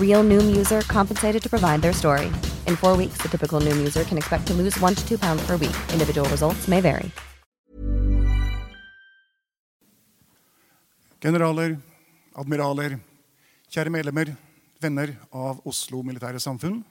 Real 0.00 0.24
Noom 0.24 0.56
user 0.56 0.80
compensated 0.82 1.42
to 1.42 1.48
provide 1.48 1.82
their 1.82 1.92
story. 1.92 2.26
In 2.66 2.74
four 2.74 2.96
weeks, 2.96 3.22
the 3.22 3.28
typical 3.28 3.60
Noom 3.60 3.76
user 3.78 4.02
can 4.02 4.18
expect 4.18 4.46
to 4.48 4.54
lose 4.54 4.80
one 4.80 4.94
to 4.94 5.08
two 5.08 5.18
pounds 5.18 5.46
per 5.46 5.56
week. 5.56 5.76
Individual 5.92 6.28
results 6.30 6.66
may 6.66 6.80
vary. 6.80 7.10
Generaler, 11.18 11.74
admiraler, 12.38 12.92
kjære 13.74 13.90
medlemmer, 13.90 14.36
venner 14.78 15.16
av 15.34 15.58
Oslo 15.66 16.04
Militære 16.06 16.38
Samfunn. 16.38 16.84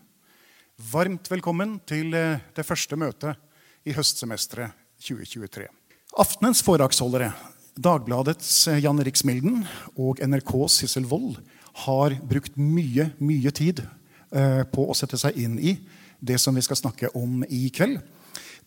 Varmt 0.92 1.30
velkommen 1.32 1.78
til 1.88 2.12
eh, 2.14 2.42
det 2.54 2.66
første 2.68 3.00
møtet 3.00 3.40
i 3.88 3.96
høstsemesteret 3.96 4.76
2023. 5.00 5.70
Aftenens 6.20 6.60
foredragsholdere, 6.66 7.32
Dagbladets 7.80 8.52
eh, 8.68 8.82
Jan 8.84 9.00
Erik 9.00 9.16
Smilden 9.16 9.64
og 9.96 10.20
NRKs 10.20 10.82
Sissel 10.82 11.08
Wold, 11.08 11.40
har 11.86 12.16
brukt 12.26 12.58
mye, 12.58 13.12
mye 13.22 13.54
tid 13.54 13.84
eh, 14.34 14.64
på 14.66 14.86
å 14.88 14.96
sette 14.98 15.20
seg 15.20 15.38
inn 15.38 15.58
i 15.60 15.76
det 16.20 16.40
som 16.42 16.56
vi 16.58 16.64
skal 16.66 16.80
snakke 16.80 17.12
om 17.18 17.44
i 17.50 17.68
kveld. 17.74 18.00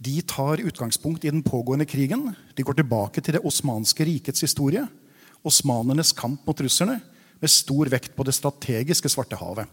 De 0.01 0.15
tar 0.25 0.63
utgangspunkt 0.65 1.27
i 1.27 1.33
den 1.33 1.43
pågående 1.45 1.85
krigen. 1.85 2.31
De 2.57 2.65
går 2.65 2.79
tilbake 2.79 3.21
til 3.21 3.37
det 3.37 3.45
osmanske 3.45 4.07
rikets 4.07 4.47
historie. 4.47 4.87
Osmanernes 5.45 6.15
kamp 6.17 6.47
mot 6.47 6.63
russerne, 6.63 7.01
med 7.41 7.53
stor 7.53 7.89
vekt 7.89 8.13
på 8.17 8.25
det 8.25 8.35
strategiske 8.37 9.09
Svartehavet. 9.09 9.69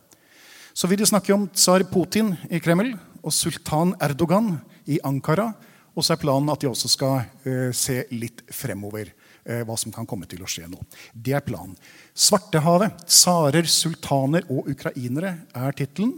Så 0.72 0.88
vil 0.88 1.01
de 1.01 1.07
snakke 1.09 1.33
om 1.35 1.47
tsar 1.51 1.83
Putin 1.91 2.31
i 2.47 2.62
Kreml 2.63 2.94
og 3.23 3.33
sultan 3.35 3.95
Erdogan 4.03 4.53
i 4.88 5.00
Ankara. 5.03 5.50
Og 5.97 6.06
så 6.06 6.13
er 6.13 6.22
planen 6.22 6.51
at 6.53 6.62
de 6.62 6.69
også 6.69 6.91
skal 6.91 7.25
eh, 7.44 7.73
se 7.75 8.03
litt 8.13 8.44
fremover. 8.53 9.09
Eh, 9.47 9.63
hva 9.66 9.78
som 9.80 9.94
kan 9.96 10.08
komme 10.09 10.28
til 10.30 10.44
å 10.44 10.50
skje 10.52 10.68
nå. 10.69 10.81
Det 11.13 11.34
er 11.38 11.46
planen. 11.46 11.78
Svartehavet, 12.13 13.08
tsarer, 13.08 13.66
sultaner 13.72 14.46
og 14.52 14.69
ukrainere 14.74 15.34
er 15.56 15.78
tittelen. 15.78 16.18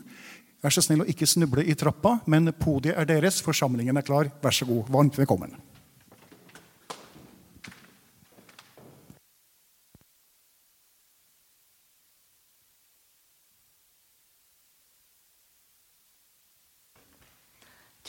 Vær 0.59 0.75
så 0.75 0.83
snill 0.83 1.05
å 1.05 1.07
ikke 1.07 1.29
snuble 1.29 1.63
i 1.63 1.77
trappa, 1.77 2.17
men 2.27 2.51
podiet 2.59 2.97
er 2.99 3.07
deres. 3.07 3.39
Forsamlingen 3.45 3.95
er 3.95 4.03
klar. 4.03 4.27
Vær 4.43 4.55
så 4.55 4.67
god. 4.67 4.89
Varmt 4.91 5.15
velkommen. 5.21 5.55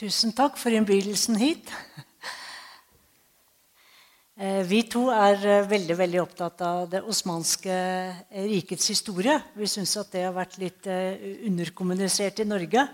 Tusen 0.01 0.31
takk 0.33 0.55
for 0.57 0.73
innbydelsen 0.73 1.37
hit. 1.37 1.69
Eh, 4.41 4.63
Vi 4.65 4.79
to 4.89 5.03
er 5.13 5.37
eh, 5.45 5.67
veldig 5.69 5.95
veldig 5.99 6.17
opptatt 6.23 6.61
av 6.65 6.87
det 6.89 7.03
osmanske 7.05 7.73
eh, 7.77 8.45
rikets 8.49 8.87
historie. 8.89 9.35
Vi 9.53 9.67
syns 9.69 9.93
at 10.01 10.09
det 10.15 10.23
har 10.25 10.33
vært 10.33 10.57
litt 10.57 10.87
underkommunisert 10.89 12.41
i 12.41 12.47
Norge. 12.49 12.87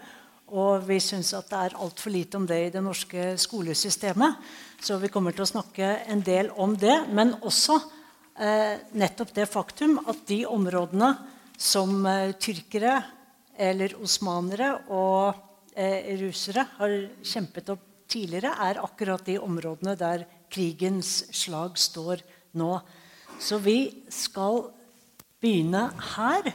Og 0.51 0.83
vi 0.89 0.97
syns 0.99 1.31
at 1.37 1.47
det 1.47 1.61
er 1.61 1.77
altfor 1.79 2.11
lite 2.11 2.35
om 2.35 2.47
det 2.49 2.57
i 2.65 2.73
det 2.73 2.83
norske 2.83 3.29
skolesystemet. 3.39 4.43
Så 4.83 4.99
vi 4.99 5.07
kommer 5.13 5.31
til 5.31 5.45
å 5.45 5.49
snakke 5.53 5.93
en 6.11 6.19
del 6.19 6.51
om 6.51 6.75
det. 6.75 6.97
Men 7.15 7.37
også 7.39 7.79
eh, 7.79 8.83
nettopp 8.99 9.31
det 9.39 9.47
faktum 9.47 10.01
at 10.03 10.25
de 10.27 10.43
områdene 10.51 11.13
som 11.55 12.01
eh, 12.11 12.35
tyrkere 12.35 12.97
eller 13.55 13.95
osmanere 14.03 14.73
og 14.91 15.31
eh, 15.79 16.11
russere 16.19 16.67
har 16.75 17.03
kjempet 17.23 17.71
opp 17.71 17.87
tidligere, 18.11 18.51
er 18.67 18.83
akkurat 18.83 19.23
de 19.23 19.39
områdene 19.39 19.95
der 19.99 20.27
krigens 20.51 21.25
slag 21.35 21.77
står 21.79 22.23
nå. 22.57 22.77
Så 23.39 23.59
vi 23.61 23.79
skal 24.09 24.63
begynne 25.41 25.87
her. 26.15 26.51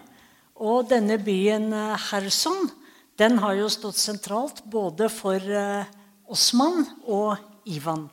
Og 0.63 0.87
denne 0.91 1.19
byen 1.23 1.73
eh, 1.75 1.99
Kherson 1.99 2.71
den 3.19 3.39
har 3.43 3.57
jo 3.59 3.69
stått 3.71 3.99
sentralt 4.01 4.63
både 4.71 5.09
for 5.13 5.39
eh, 5.39 5.89
Osman 6.31 6.85
og 7.05 7.37
Ivan. 7.69 8.09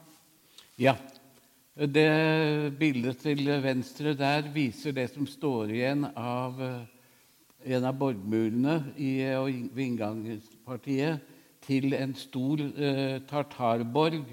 Ja. 0.79 0.97
Det 1.79 2.75
bildet 2.75 3.21
til 3.21 3.45
venstre 3.63 4.11
der 4.17 4.49
viser 4.51 4.91
det 4.91 5.05
som 5.13 5.23
står 5.29 5.69
igjen 5.71 6.01
av 6.11 6.57
eh, 6.59 6.81
en 7.75 7.85
av 7.87 7.95
borgmurene 7.99 8.75
ved 8.97 9.79
inngangspartiet 9.85 11.23
til 11.63 11.93
en 11.95 12.15
stor 12.15 12.61
tartarborg 13.27 14.23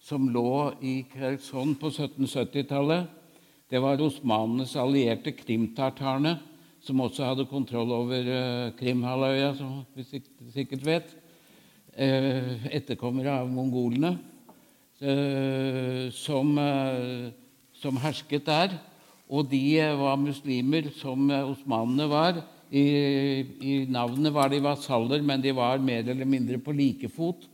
som 0.00 0.28
lå 0.32 0.72
i 0.80 1.02
Kherson 1.12 1.74
på 1.78 1.90
1770-tallet. 1.92 3.08
Det 3.70 3.78
var 3.82 4.00
osmanenes 4.02 4.72
allierte 4.80 5.34
krimtartarene, 5.36 6.38
som 6.80 7.02
også 7.04 7.26
hadde 7.28 7.48
kontroll 7.50 7.92
over 7.92 8.30
eh, 8.32 8.72
Krimhalvøya, 8.78 9.52
som 9.58 9.82
vi 9.94 10.22
sikkert 10.54 10.86
vet. 10.86 11.12
Eh, 11.92 12.64
etterkommere 12.72 13.42
av 13.42 13.50
mongolene 13.52 14.14
eh, 15.04 16.08
som, 16.16 16.56
som 17.76 18.00
hersket 18.00 18.48
der. 18.48 18.74
Og 19.30 19.46
de 19.52 19.76
var 20.00 20.18
muslimer, 20.18 20.88
som 20.96 21.28
osmanene 21.28 22.08
var. 22.10 22.40
I, 22.72 22.86
I 23.60 23.76
navnet 23.90 24.32
var 24.34 24.50
de 24.50 24.62
vasaller, 24.64 25.22
men 25.22 25.44
de 25.44 25.52
var 25.54 25.78
mer 25.84 26.08
eller 26.08 26.26
mindre 26.26 26.58
på 26.58 26.74
like 26.74 27.12
fot 27.12 27.44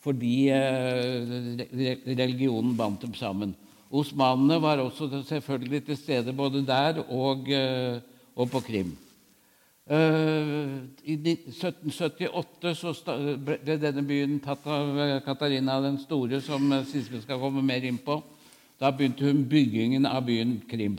fordi 0.00 0.48
eh, 0.48 2.14
religionen 2.16 2.76
bandt 2.76 3.04
dem 3.04 3.14
sammen. 3.14 3.54
Osmanene 3.90 4.60
var 4.62 4.80
også 4.80 5.22
selvfølgelig 5.28 5.84
til 5.86 5.96
stede 5.96 6.32
både 6.32 6.64
der 6.66 7.02
og, 7.08 7.50
eh, 7.50 8.00
og 8.36 8.50
på 8.50 8.60
Krim. 8.60 8.96
Eh, 9.90 10.76
I 11.04 11.16
1778 11.18 12.74
så 12.78 12.94
ble 13.44 13.76
denne 13.82 14.04
byen 14.06 14.38
tatt 14.40 14.66
av 14.70 15.20
Katarina 15.26 15.80
den 15.82 15.98
store, 15.98 16.40
som 16.40 16.70
Sissel 16.86 17.22
skal 17.22 17.40
komme 17.42 17.62
mer 17.62 17.84
inn 17.84 17.98
på. 17.98 18.20
Da 18.80 18.92
begynte 18.94 19.26
hun 19.26 19.44
byggingen 19.48 20.06
av 20.06 20.24
byen 20.24 20.60
Krim. 20.70 20.96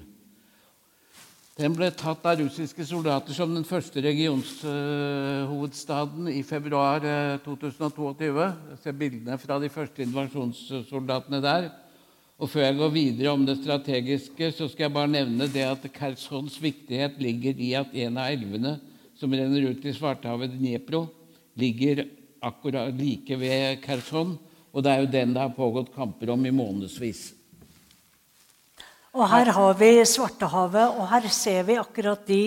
Den 1.59 1.73
ble 1.75 1.89
tatt 1.91 2.23
av 2.23 2.37
russiske 2.39 2.79
soldater 2.87 3.35
som 3.35 3.51
den 3.51 3.65
første 3.67 3.99
regionshovedstaden 4.05 6.29
i 6.31 6.47
februar 6.47 7.03
eh, 7.03 7.43
2022. 7.43 8.29
Jeg 8.31 8.77
ser 8.79 8.95
bildene 8.95 9.35
fra 9.41 9.57
de 9.59 9.67
første 9.73 9.99
invasjonssoldatene 10.05 11.41
der. 11.43 11.67
Og 12.39 12.47
Før 12.49 12.63
jeg 12.63 12.77
går 12.79 12.91
videre 12.95 13.31
om 13.35 13.45
det 13.45 13.57
strategiske, 13.59 14.51
så 14.55 14.67
skal 14.71 14.83
jeg 14.87 14.95
bare 14.95 15.11
nevne 15.11 15.47
det 15.51 15.65
at 15.67 15.83
Khersons 15.91 16.55
viktighet 16.63 17.19
ligger 17.19 17.51
i 17.59 17.75
at 17.77 17.93
en 17.99 18.17
av 18.17 18.31
elvene 18.31 18.79
som 19.19 19.33
renner 19.35 19.61
ut 19.75 19.85
i 19.85 19.93
Svartehavet, 19.93 20.51
Dnepro, 20.55 21.07
ligger 21.59 22.07
akkurat 22.39 22.95
like 22.95 23.35
ved 23.37 23.83
Kherson. 23.83 24.39
Og 24.71 24.83
det 24.87 24.91
er 24.91 24.99
jo 25.03 25.13
den 25.19 25.33
det 25.35 25.43
har 25.43 25.51
pågått 25.51 25.91
kamper 25.99 26.31
om 26.31 26.45
i 26.47 26.55
månedsvis. 26.55 27.40
Og 29.11 29.27
her 29.27 29.49
har 29.51 29.73
vi 29.75 29.89
Svartehavet, 30.07 30.93
og 30.95 31.09
her 31.11 31.25
ser 31.35 31.65
vi 31.67 31.75
akkurat 31.75 32.21
de 32.29 32.43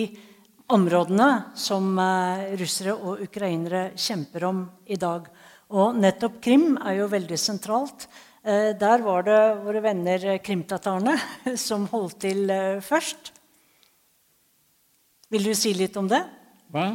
områdene 0.73 1.27
som 1.61 1.91
eh, 2.01 2.55
russere 2.57 2.95
og 2.95 3.21
ukrainere 3.21 3.91
kjemper 3.93 4.47
om 4.47 4.63
i 4.89 4.97
dag. 4.97 5.27
Og 5.77 5.99
nettopp 6.01 6.39
Krim 6.41 6.73
er 6.81 7.03
jo 7.03 7.11
veldig 7.11 7.37
sentralt. 7.37 8.07
Eh, 8.41 8.71
der 8.81 9.05
var 9.05 9.27
det 9.29 9.37
våre 9.61 9.83
venner 9.85 10.25
eh, 10.25 10.41
krimtatarene 10.41 11.13
som 11.67 11.85
holdt 11.93 12.17
til 12.25 12.49
først. 12.81 13.29
Vil 15.29 15.45
du 15.45 15.53
si 15.57 15.77
litt 15.77 16.01
om 16.01 16.09
det? 16.09 16.23
Hva? 16.73 16.89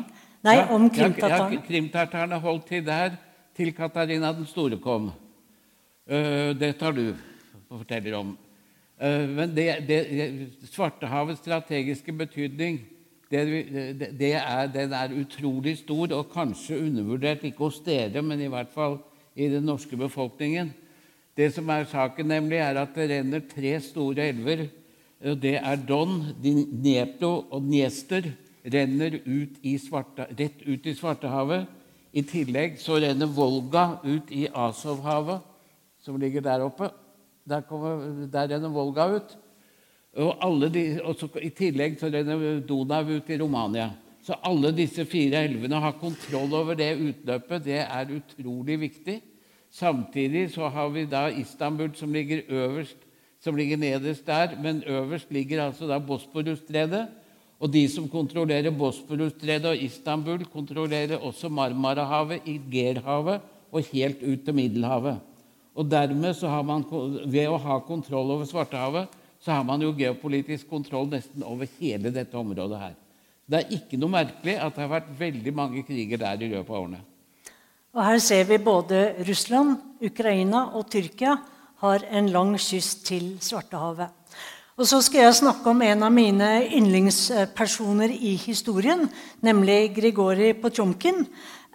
Nei, 0.51 0.59
ja, 0.59 0.69
om 0.75 0.91
krimtatarene. 0.91 1.61
Ja, 1.61 1.67
krimtatarene 1.71 2.43
holdt 2.43 2.71
til 2.73 2.83
der 2.91 3.15
til 3.55 3.71
Katarina 3.77 4.35
den 4.35 4.51
store 4.51 4.83
kom. 4.83 5.13
Det 6.11 6.71
tar 6.81 6.95
du 6.97 7.11
og 7.13 7.83
forteller 7.85 8.17
om. 8.19 8.31
Uh, 9.01 9.29
men 9.29 9.55
det, 9.57 9.69
det, 9.89 10.01
Svartehavets 10.69 11.41
strategiske 11.41 12.13
betydning 12.13 12.83
det, 13.31 13.45
det 14.19 14.33
er, 14.35 14.67
den 14.75 14.93
er 14.93 15.15
utrolig 15.15 15.77
stor 15.79 16.11
og 16.17 16.33
kanskje 16.33 16.81
undervurdert, 16.83 17.45
ikke 17.47 17.69
hos 17.69 17.79
dere, 17.87 18.23
men 18.27 18.43
i 18.43 18.51
hvert 18.51 18.73
fall 18.75 18.99
i 19.39 19.47
den 19.49 19.69
norske 19.69 19.97
befolkningen. 19.97 20.73
Det 21.39 21.53
som 21.55 21.69
er 21.71 21.87
saken, 21.87 22.27
nemlig, 22.27 22.59
er 22.59 22.81
at 22.83 22.97
det 22.97 23.07
renner 23.13 23.45
tre 23.47 23.77
store 23.81 24.27
elver. 24.33 24.67
Det 25.21 25.55
er 25.61 25.77
Don, 25.87 26.25
Dnepro 26.43 27.47
og 27.51 27.63
Dniester 27.63 28.33
renner 28.65 29.21
ut 29.25 29.61
Svarte, 29.79 30.27
rett 30.37 30.65
ut 30.67 30.87
i 30.87 30.95
Svartehavet. 30.97 31.69
I 32.13 32.25
tillegg 32.27 32.81
så 32.83 32.99
renner 32.99 33.31
Volga 33.31 34.01
ut 34.03 34.33
i 34.35 34.49
Azovhavet, 34.51 35.45
som 36.03 36.19
ligger 36.19 36.43
der 36.43 36.65
oppe. 36.67 36.91
Der, 37.49 37.63
kommer, 37.67 38.27
der 38.33 38.49
renner 38.51 38.69
Volga 38.69 39.07
ut. 39.17 39.37
Og 40.21 40.63
de, 40.75 40.85
I 41.43 41.51
tillegg 41.55 41.99
så 42.01 42.11
renner 42.11 42.61
Donau 42.67 43.17
ut 43.17 43.31
i 43.31 43.39
Romania. 43.39 43.91
Så 44.23 44.37
alle 44.45 44.73
disse 44.77 45.07
fire 45.09 45.45
elvene 45.47 45.81
har 45.81 45.97
kontroll 46.01 46.53
over 46.55 46.77
det 46.79 46.93
utløpet. 46.99 47.65
Det 47.65 47.79
er 47.81 48.17
utrolig 48.19 48.81
viktig. 48.81 49.21
Samtidig 49.71 50.51
så 50.51 50.69
har 50.69 50.91
vi 50.91 51.07
da 51.07 51.29
Istanbul, 51.31 51.95
som 51.95 52.13
ligger 52.13 52.43
øverst, 52.49 52.99
som 53.41 53.57
ligger 53.57 53.79
nederst 53.81 54.27
der. 54.27 54.59
Men 54.63 54.83
øverst 54.87 55.31
ligger 55.33 55.65
altså 55.65 55.87
da 55.89 55.99
Bosporus-stredet. 55.99 57.07
Og 57.61 57.73
de 57.73 57.87
som 57.89 58.09
kontrollerer 58.09 58.71
Bosporus-stredet 58.71 59.73
og 59.73 59.77
Istanbul, 59.77 60.45
kontrollerer 60.45 61.17
også 61.17 61.49
Marmarahavet, 61.49 62.41
Igerhavet 62.47 63.41
og 63.73 63.85
helt 63.93 64.23
ut 64.23 64.45
til 64.45 64.55
Middelhavet. 64.55 65.21
Og 65.79 65.87
dermed 65.87 66.35
så 66.37 66.51
har 66.51 66.65
man, 66.67 66.85
Ved 67.31 67.49
å 67.49 67.59
ha 67.61 67.79
kontroll 67.87 68.35
over 68.37 68.49
Svartehavet 68.49 69.19
så 69.41 69.55
har 69.55 69.65
man 69.65 69.81
jo 69.81 69.95
geopolitisk 69.97 70.69
kontroll 70.69 71.09
nesten 71.09 71.45
over 71.47 71.69
hele 71.79 72.13
dette 72.13 72.37
området 72.37 72.81
her. 72.81 72.97
Det 73.51 73.63
er 73.63 73.73
ikke 73.79 73.99
noe 73.99 74.13
merkelig 74.13 74.59
at 74.61 74.77
det 74.77 74.85
har 74.85 74.93
vært 74.93 75.15
veldig 75.19 75.55
mange 75.57 75.83
kriger 75.87 76.21
der 76.21 76.45
i 76.45 76.51
løpet 76.53 76.69
av 76.71 76.83
årene. 76.83 77.01
Og 77.97 78.05
Her 78.05 78.21
ser 78.23 78.45
vi 78.47 78.61
både 78.63 79.01
Russland, 79.27 79.81
Ukraina 79.99 80.69
og 80.79 80.91
Tyrkia 80.93 81.39
har 81.81 82.05
en 82.13 82.29
lang 82.31 82.53
kyst 82.61 83.07
til 83.09 83.33
Svartehavet. 83.43 84.13
Og 84.81 84.87
så 84.89 85.01
skal 85.05 85.27
jeg 85.27 85.39
snakke 85.41 85.73
om 85.73 85.83
en 85.85 86.05
av 86.07 86.13
mine 86.15 86.51
yndlingspersoner 86.77 88.13
i 88.15 88.37
historien, 88.41 89.03
nemlig 89.45 89.97
Grigorij 89.99 90.55
Potjomkin. 90.63 91.27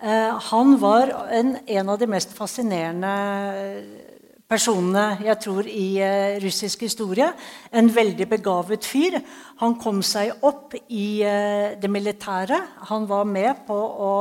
Eh, 0.05 0.39
han 0.51 0.77
var 0.77 1.09
en, 1.33 1.55
en 1.65 1.89
av 1.89 1.97
de 1.97 2.05
mest 2.05 2.33
fascinerende 2.37 3.13
personene 4.45 5.15
jeg 5.25 5.39
tror 5.41 5.65
i 5.65 5.85
uh, 5.97 6.35
russisk 6.43 6.83
historie. 6.85 7.25
En 7.73 7.89
veldig 7.89 8.27
begavet 8.29 8.85
fyr. 8.85 9.17
Han 9.63 9.73
kom 9.81 10.03
seg 10.05 10.45
opp 10.45 10.75
i 10.93 11.07
uh, 11.25 11.73
det 11.81 11.89
militære. 11.89 12.59
Han 12.91 13.07
var 13.09 13.25
med 13.25 13.65
på 13.65 13.73
å 13.79 14.11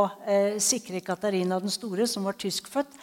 sikre 0.57 1.05
Katarina 1.05 1.61
den 1.61 1.75
store, 1.75 2.09
som 2.09 2.25
var 2.25 2.41
tyskfødt, 2.41 2.97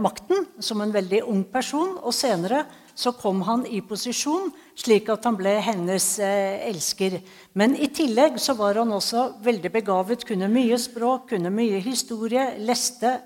makten 0.00 0.46
som 0.62 0.80
en 0.80 0.94
veldig 0.94 1.24
ung 1.26 1.42
person. 1.52 1.98
Og 2.00 2.14
senere 2.16 2.62
så 2.96 3.12
kom 3.16 3.42
han 3.44 3.66
i 3.68 3.82
posisjon 3.84 4.48
slik 4.76 5.10
at 5.12 5.24
han 5.28 5.36
ble 5.36 5.52
hennes 5.64 6.06
elsker. 6.20 7.18
Men 7.56 7.76
i 7.76 7.90
tillegg 7.92 8.38
så 8.40 8.56
var 8.56 8.80
han 8.80 8.94
også 8.96 9.28
veldig 9.44 9.72
begavet, 9.72 10.24
kunne 10.28 10.48
mye 10.52 10.78
språk, 10.80 11.30
kunne 11.34 11.52
mye 11.52 11.80
historie, 11.84 12.54
leste 12.64 13.18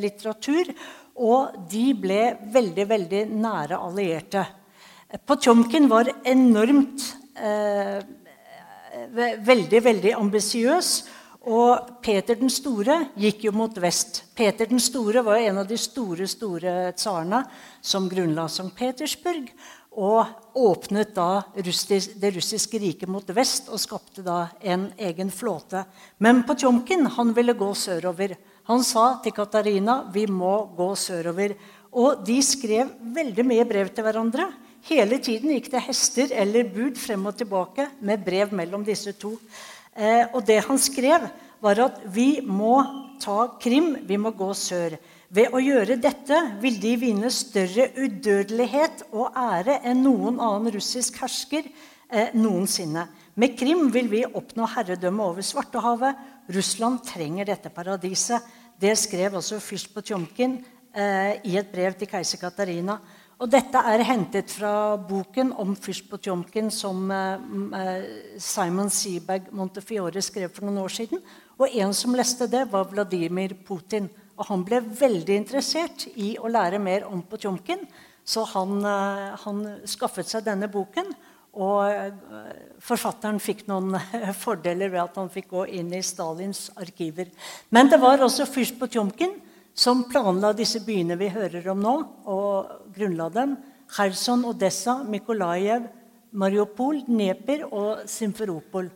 litteratur. 0.00 0.70
Og 1.24 1.56
de 1.70 1.86
ble 1.96 2.34
veldig, 2.52 2.86
veldig 2.90 3.24
nære 3.32 3.78
allierte. 3.78 4.44
Potjomkin 5.24 5.88
var 5.90 6.10
enormt 6.26 7.08
eh, 7.38 8.02
Veldig, 8.94 9.80
veldig 9.82 10.12
ambisiøs. 10.14 10.88
Og 11.44 12.00
Peter 12.00 12.38
den 12.40 12.48
store 12.52 13.02
gikk 13.20 13.42
jo 13.44 13.52
mot 13.52 13.76
vest. 13.76 14.22
Peter 14.36 14.68
den 14.70 14.80
store 14.80 15.20
var 15.26 15.42
en 15.42 15.60
av 15.60 15.68
de 15.68 15.76
store 15.76 16.24
store 16.30 16.92
tsarene 16.96 17.42
som 17.84 18.08
grunnla 18.08 18.46
St. 18.48 18.70
Petersburg. 18.76 19.50
Og 19.94 20.56
åpnet 20.58 21.12
da 21.14 21.44
det 21.54 22.32
russiske 22.34 22.80
riket 22.82 23.10
mot 23.12 23.28
vest 23.36 23.68
og 23.68 23.78
skapte 23.78 24.24
da 24.26 24.48
en 24.64 24.88
egen 24.96 25.30
flåte. 25.30 25.84
Men 26.18 26.42
Potjomkin 26.48 27.06
han 27.14 27.30
ville 27.36 27.54
gå 27.54 27.70
sørover. 27.76 28.34
Han 28.66 28.82
sa 28.82 29.20
til 29.22 29.36
Katarina 29.36 30.00
vi 30.14 30.24
må 30.26 30.64
gå 30.74 30.88
sørover. 30.96 31.54
Og 31.94 32.24
de 32.26 32.40
skrev 32.42 32.88
veldig 33.14 33.44
mye 33.46 33.68
brev 33.68 33.92
til 33.94 34.08
hverandre. 34.08 34.48
Hele 34.88 35.20
tiden 35.22 35.52
gikk 35.54 35.70
det 35.72 35.84
hester 35.86 36.32
eller 36.36 36.66
bud 36.72 36.98
frem 37.00 37.22
og 37.30 37.38
tilbake 37.38 37.86
med 38.04 38.24
brev 38.24 38.50
mellom 38.52 38.82
disse 38.84 39.14
to. 39.16 39.36
Eh, 39.94 40.26
og 40.34 40.42
det 40.46 40.60
han 40.66 40.78
skrev, 40.80 41.28
var 41.62 41.80
at 41.80 42.00
vi 42.12 42.42
må 42.44 42.76
ta 43.22 43.46
Krim, 43.62 43.94
vi 44.04 44.18
må 44.20 44.34
gå 44.36 44.50
sør. 44.58 44.96
Ved 45.34 45.54
å 45.54 45.62
gjøre 45.62 45.96
dette 45.98 46.36
vil 46.62 46.76
de 46.82 46.92
vinne 47.00 47.30
større 47.32 47.88
udødelighet 47.96 49.06
og 49.14 49.34
ære 49.38 49.80
enn 49.86 50.04
noen 50.04 50.38
annen 50.38 50.74
russisk 50.74 51.18
hersker 51.22 51.66
eh, 51.66 52.34
noensinne. 52.36 53.06
Med 53.34 53.56
Krim 53.58 53.88
vil 53.94 54.10
vi 54.12 54.22
oppnå 54.26 54.68
herredømme 54.76 55.24
over 55.26 55.46
Svartehavet. 55.46 56.20
Russland 56.54 57.00
trenger 57.08 57.48
dette 57.48 57.72
paradiset. 57.72 58.44
Det 58.78 58.92
skrev 58.98 59.38
også 59.38 59.58
fyrst 59.62 59.90
Potjomkin 59.94 60.58
eh, 60.94 61.40
i 61.46 61.56
et 61.58 61.70
brev 61.72 61.96
til 61.98 62.10
keiser 62.10 62.38
Katarina. 62.42 62.98
Og 63.42 63.50
dette 63.50 63.80
er 63.90 64.04
hentet 64.06 64.52
fra 64.54 64.94
boken 65.08 65.50
om 65.58 65.72
fyrst 65.74 66.06
Potjomkin 66.10 66.70
som 66.72 67.08
eh, 67.10 67.46
eh, 67.80 68.04
Simon 68.38 68.92
Seabag 68.94 69.48
Montefiore 69.54 70.22
skrev 70.22 70.52
for 70.54 70.68
noen 70.68 70.84
år 70.84 70.94
siden. 70.94 71.22
Og 71.58 71.74
en 71.82 71.94
som 71.96 72.14
leste 72.14 72.46
det, 72.50 72.62
var 72.70 72.86
Vladimir 72.92 73.56
Putin. 73.66 74.06
Og 74.38 74.46
han 74.50 74.62
ble 74.66 74.80
veldig 74.86 75.38
interessert 75.42 76.06
i 76.14 76.34
å 76.38 76.50
lære 76.50 76.78
mer 76.82 77.08
om 77.10 77.22
Potjomkin, 77.26 77.82
så 78.24 78.46
han, 78.54 78.78
eh, 78.86 79.30
han 79.42 79.64
skaffet 79.90 80.30
seg 80.30 80.46
denne 80.46 80.70
boken. 80.70 81.10
Og 81.54 82.16
forfatteren 82.82 83.36
fikk 83.38 83.60
noen 83.70 83.94
fordeler 84.44 84.90
ved 84.90 85.04
at 85.04 85.18
han 85.20 85.30
fikk 85.30 85.52
gå 85.52 85.66
inn 85.78 85.92
i 85.94 86.02
Stalins 86.02 86.66
arkiver. 86.82 87.28
Men 87.70 87.90
det 87.90 88.00
var 88.02 88.22
også 88.22 88.46
fyrst 88.50 88.78
Potjomkin 88.78 89.36
som 89.74 90.04
planla 90.06 90.52
disse 90.54 90.80
byene 90.86 91.16
vi 91.18 91.28
hører 91.34 91.66
om 91.72 91.80
nå, 91.82 91.94
og 92.30 92.92
grunnla 92.94 93.28
dem. 93.34 93.56
Kherson, 93.90 94.44
Odessa, 94.46 95.00
Mykolajev, 95.02 95.88
Mariupol, 96.38 97.02
Dnepr 97.08 97.66
og 97.68 98.06
Simferopol. 98.10 98.88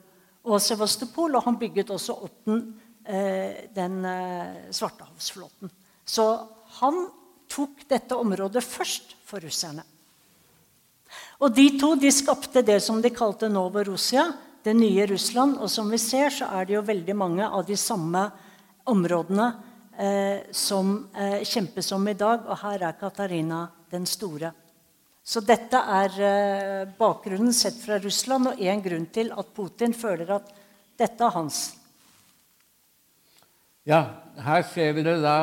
Og 0.48 0.62
Sevastopol. 0.62 1.36
Og 1.36 1.44
han 1.44 1.58
bygget 1.60 1.90
også 1.94 2.16
opp 2.24 2.46
den, 2.46 2.62
eh, 3.04 3.68
den 3.74 4.04
eh, 4.04 4.70
Svartehavsflåten. 4.70 5.70
Så 6.06 6.24
han 6.80 7.06
tok 7.50 7.84
dette 7.88 8.16
området 8.16 8.62
først 8.64 9.16
for 9.26 9.42
russerne. 9.42 9.84
Og 11.40 11.54
De 11.54 11.78
to 11.78 11.94
de 11.96 12.10
skapte 12.12 12.62
det 12.62 12.80
som 12.82 13.02
de 13.02 13.10
kalte 13.10 13.48
Novorussia, 13.48 14.32
det 14.64 14.74
nye 14.74 15.06
Russland. 15.06 15.58
Og 15.58 15.70
som 15.70 15.90
vi 15.90 15.98
ser, 15.98 16.30
så 16.30 16.50
er 16.58 16.66
det 16.66 16.74
jo 16.74 16.86
veldig 16.86 17.16
mange 17.16 17.46
av 17.46 17.66
de 17.66 17.76
samme 17.76 18.30
områdene 18.88 19.52
som 20.54 21.08
eh, 21.16 21.42
kjempes 21.42 21.92
om 21.92 22.08
i 22.08 22.14
dag. 22.14 22.46
Og 22.46 22.60
her 22.62 22.84
er 22.88 22.98
Katarina 23.00 23.66
den 23.90 24.06
store. 24.06 24.52
Så 25.28 25.42
dette 25.44 25.76
er 25.76 26.14
eh, 26.24 26.84
bakgrunnen 26.96 27.52
sett 27.52 27.76
fra 27.82 27.98
Russland, 28.00 28.48
og 28.48 28.62
én 28.64 28.80
grunn 28.80 29.04
til 29.12 29.28
at 29.36 29.50
Putin 29.52 29.92
føler 29.92 30.30
at 30.38 30.54
dette 30.96 31.24
er 31.24 31.34
hans. 31.34 31.58
Ja, 33.88 34.00
her 34.44 34.64
ser 34.68 34.94
vi 34.96 35.04
det 35.04 35.14
da 35.22 35.36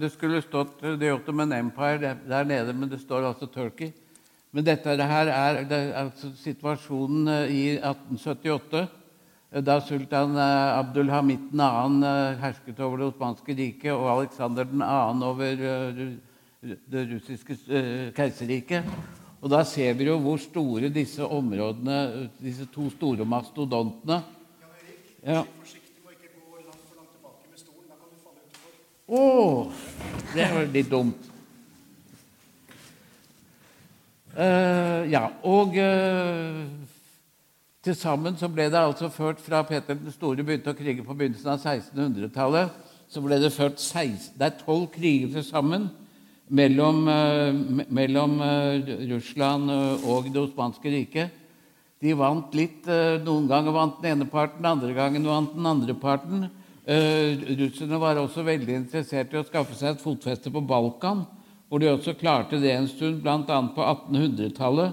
Det 0.00 0.08
skulle 0.14 0.40
stått 0.44 0.78
The 0.80 1.10
Ottoman 1.12 1.52
Empire 1.52 2.14
der 2.28 2.44
nede, 2.44 2.72
men 2.72 2.88
det 2.92 3.00
står 3.00 3.30
altså 3.30 3.48
Turkey. 3.48 3.92
Men 4.52 4.64
dette 4.64 4.96
her 5.00 5.28
er, 5.32 5.62
det 5.64 5.78
er 5.78 5.94
altså 5.96 6.28
situasjonen 6.36 7.28
eh, 7.32 7.52
i 7.56 7.62
1878, 7.78 8.82
eh, 8.82 8.90
da 9.60 9.80
sultan 9.80 10.36
Abdul 10.36 11.10
Abdulhamid 11.10 11.50
2. 11.52 11.58
hersket 12.40 12.78
over 12.80 12.96
det 12.98 13.06
osmanske 13.10 13.56
riket, 13.56 13.92
og 13.92 14.10
Aleksander 14.10 14.64
2. 14.64 15.26
over 15.28 15.56
det 16.62 17.02
russiske 17.12 17.56
keiserriket. 18.16 18.88
Og 19.42 19.50
da 19.50 19.64
ser 19.66 19.92
vi 19.98 20.06
jo 20.06 20.16
hvor 20.22 20.38
store 20.38 20.88
disse 20.88 21.26
områdene, 21.26 22.30
disse 22.40 22.64
to 22.72 22.88
store 22.90 23.26
mastodontene 23.26 24.22
ja. 25.22 25.44
Å! 29.06 29.18
Oh, 29.18 29.68
det 30.32 30.46
var 30.50 30.64
litt 30.72 30.88
dumt. 30.90 31.28
Uh, 34.32 35.04
ja, 35.12 35.26
og 35.44 35.76
uh, 35.76 36.64
til 37.82 37.96
sammen 37.98 38.36
så 38.38 38.48
ble 38.52 38.68
det 38.70 38.78
altså 38.78 39.10
ført 39.10 39.40
fra 39.42 39.62
Peter 39.66 39.98
den 39.98 40.14
store 40.14 40.44
begynte 40.46 40.70
å 40.70 40.78
krige 40.78 41.04
på 41.04 41.16
begynnelsen 41.18 41.50
av 41.50 41.64
1600-tallet, 41.64 42.70
så 43.10 43.22
ble 43.24 43.40
det 43.42 43.52
ført 43.54 43.82
16, 43.82 44.36
det 44.38 44.46
er 44.48 44.60
tolv 44.60 44.86
kriger 44.94 45.32
til 45.34 45.44
sammen 45.46 45.88
mellom, 46.48 47.02
uh, 47.08 47.82
mellom 47.90 48.38
Russland 49.10 49.72
og 50.06 50.30
Det 50.32 50.42
osmanske 50.46 50.94
riket. 50.94 51.38
De 52.02 52.16
vant 52.18 52.54
litt. 52.58 52.88
Noen 53.22 53.44
ganger 53.46 53.74
vant 53.76 54.00
den 54.02 54.16
ene 54.16 54.26
parten, 54.26 54.66
andre 54.66 54.90
gangen 54.96 55.22
vant 55.22 55.52
den 55.54 55.68
andre 55.70 55.94
parten. 55.94 56.48
Russerne 56.82 58.00
var 58.02 58.18
også 58.18 58.42
veldig 58.42 58.74
interessert 58.80 59.30
i 59.30 59.38
å 59.38 59.44
skaffe 59.46 59.76
seg 59.78 59.92
et 59.92 60.02
fotfeste 60.02 60.50
på 60.50 60.64
Balkan 60.66 61.22
hvor 61.72 61.80
de 61.80 61.88
også 61.88 62.12
klarte 62.20 62.58
det 62.60 62.68
en 62.76 62.84
stund, 62.84 63.22
bl.a. 63.24 63.38
på 63.72 63.80
1800-tallet, 63.80 64.92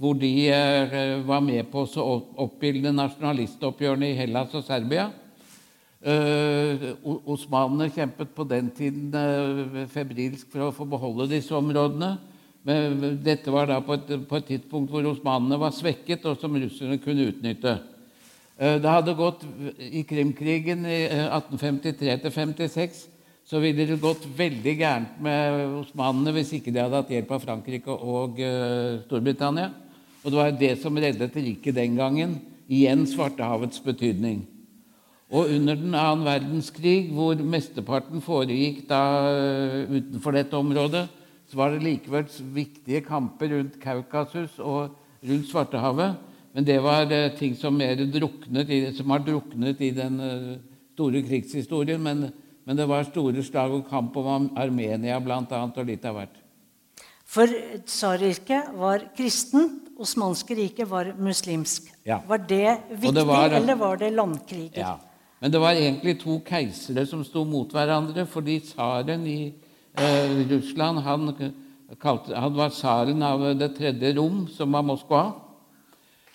hvor 0.00 0.16
de 0.16 0.48
eh, 0.48 1.18
var 1.28 1.42
med 1.44 1.66
på 1.68 1.84
å 1.84 2.12
oppbilde 2.40 2.92
nasjonalistoppgjørene 2.94 4.08
i 4.08 4.16
Hellas 4.16 4.54
og 4.56 4.64
Serbia. 4.64 5.10
Eh, 6.00 6.86
osmanene 7.04 7.90
kjempet 7.92 8.30
på 8.32 8.46
den 8.48 8.70
tiden 8.72 9.12
eh, 9.12 9.82
febrilsk 9.92 10.48
for 10.54 10.64
å 10.64 10.72
få 10.72 10.86
beholde 10.88 11.28
disse 11.34 11.52
områdene. 11.52 12.14
Men 12.64 13.20
dette 13.20 13.52
var 13.52 13.68
da 13.68 13.76
på 13.84 13.98
et, 13.98 14.14
på 14.28 14.38
et 14.38 14.48
tidspunkt 14.54 14.92
hvor 14.92 15.04
osmanene 15.10 15.58
var 15.60 15.76
svekket, 15.76 16.24
og 16.28 16.40
som 16.40 16.56
russerne 16.56 16.96
kunne 17.00 17.28
utnytte. 17.28 17.76
Det 18.60 18.84
hadde 18.84 19.16
gått 19.16 19.46
i 19.80 20.02
Krimkrigen 20.04 20.82
i 20.84 20.98
1853-56 21.08 23.06
så 23.48 23.56
ville 23.62 23.86
det 23.88 23.96
gått 24.02 24.26
veldig 24.36 24.74
gærent 24.76 25.14
med 25.24 25.78
osmanene 25.78 26.34
hvis 26.36 26.52
ikke 26.58 26.68
de 26.68 26.82
hadde 26.82 27.00
hatt 27.00 27.14
hjelp 27.14 27.32
av 27.32 27.46
Frankrike 27.46 27.96
og 27.96 28.36
Storbritannia. 29.06 29.70
Og 30.20 30.30
det 30.30 30.38
var 30.38 30.56
det 30.56 30.72
som 30.82 30.96
reddet 31.00 31.36
riket 31.36 31.76
den 31.76 31.96
gangen. 31.98 32.38
Igjen 32.70 33.06
Svartehavets 33.08 33.80
betydning. 33.82 34.44
Og 35.30 35.52
under 35.54 35.78
den 35.78 35.94
annen 35.94 36.26
verdenskrig, 36.26 37.12
hvor 37.14 37.38
mesteparten 37.38 38.22
foregikk 38.22 38.82
da 38.90 39.02
uh, 39.30 39.90
utenfor 39.90 40.34
dette 40.34 40.58
området, 40.58 41.06
så 41.50 41.58
var 41.58 41.74
det 41.74 41.84
likevel 41.84 42.26
viktige 42.54 43.04
kamper 43.06 43.54
rundt 43.54 43.78
Kaukasus 43.82 44.58
og 44.58 44.96
rundt 45.22 45.48
Svartehavet. 45.50 46.18
Men 46.54 46.66
det 46.66 46.80
var 46.82 47.06
uh, 47.10 47.30
ting 47.38 47.54
som, 47.58 47.78
druknet 47.78 48.94
som 48.98 49.14
har 49.14 49.24
druknet 49.26 49.82
i 49.82 49.90
den 49.94 50.20
store 50.94 51.22
krigshistorien. 51.26 52.02
men 52.02 52.30
men 52.70 52.78
det 52.78 52.86
var 52.86 53.02
store 53.08 53.42
slag 53.42 53.72
og 53.74 53.88
kamp 53.90 54.14
om 54.20 54.44
Armenia 54.54 55.16
bl.a. 55.18 55.40
og 55.42 55.86
litt 55.88 56.04
av 56.06 56.20
hvert. 56.20 56.36
For 57.26 57.50
tsarriket 57.82 58.68
var 58.78 59.08
kristent, 59.16 59.88
osmanske 60.00 60.56
riket 60.56 60.88
var 60.90 61.12
muslimsk. 61.18 61.90
Ja. 62.04 62.20
Var 62.28 62.44
det 62.48 62.76
viktig, 62.90 63.14
det 63.14 63.24
var, 63.28 63.50
eller 63.50 63.78
var 63.78 63.96
det 64.00 64.10
landkriger? 64.10 64.80
Ja. 64.80 64.96
Men 65.40 65.52
det 65.52 65.60
var 65.60 65.72
egentlig 65.72 66.18
to 66.20 66.40
keisere 66.44 67.06
som 67.06 67.24
sto 67.24 67.44
mot 67.48 67.72
hverandre, 67.72 68.26
fordi 68.28 68.58
tsaren 68.60 69.26
i 69.26 69.38
eh, 69.96 70.34
Russland 70.50 71.00
han, 71.06 71.32
kalte, 72.00 72.36
han, 72.36 72.56
var 72.56 72.74
tsaren 72.74 73.22
av 73.22 73.46
det 73.58 73.72
tredje 73.78 74.12
rom, 74.18 74.46
som 74.52 74.72
var 74.72 74.84
Moskva. 74.84 75.24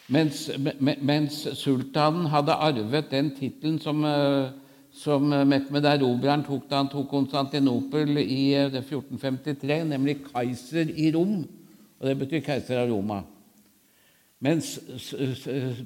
Mens, 0.07 0.49
mens 1.01 1.43
sultanen 1.57 2.29
hadde 2.29 2.57
arvet 2.61 3.09
den 3.11 3.31
tittelen 3.37 3.79
som 3.81 4.05
eh, 4.05 4.53
som 4.95 5.33
eh, 5.33 5.45
Mehmed 5.45 5.85
erobreren 5.85 6.43
tok 6.45 6.69
da 6.69 6.79
han 6.79 6.89
tok 6.91 7.09
Konstantinopel 7.11 8.17
i 8.21 8.55
1453, 8.55 9.71
eh, 9.75 9.87
nemlig 9.87 10.21
keiser 10.29 10.91
i 10.95 11.11
Rom. 11.15 11.41
Og 11.99 12.07
det 12.07 12.15
betyr 12.19 12.43
keiser 12.45 12.79
av 12.83 12.91
Roma. 12.91 13.21
Mens 14.43 14.79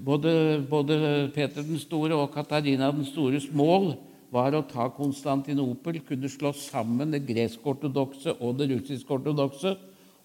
både, 0.06 0.32
både 0.70 0.96
Peter 1.36 1.62
den 1.62 1.79
store 1.79 2.18
og 2.18 2.32
Katarina 2.34 2.89
den 2.91 3.06
stores 3.06 3.46
mål 3.53 3.94
var 4.34 4.53
å 4.58 4.65
ta 4.70 4.89
Konstantinopel, 4.94 6.01
kunne 6.06 6.29
slå 6.29 6.51
sammen 6.58 7.13
det 7.13 7.24
gresk-ortodokse 7.27 8.36
og 8.39 8.58
det 8.60 8.70
russisk-ortodokse, 8.74 9.75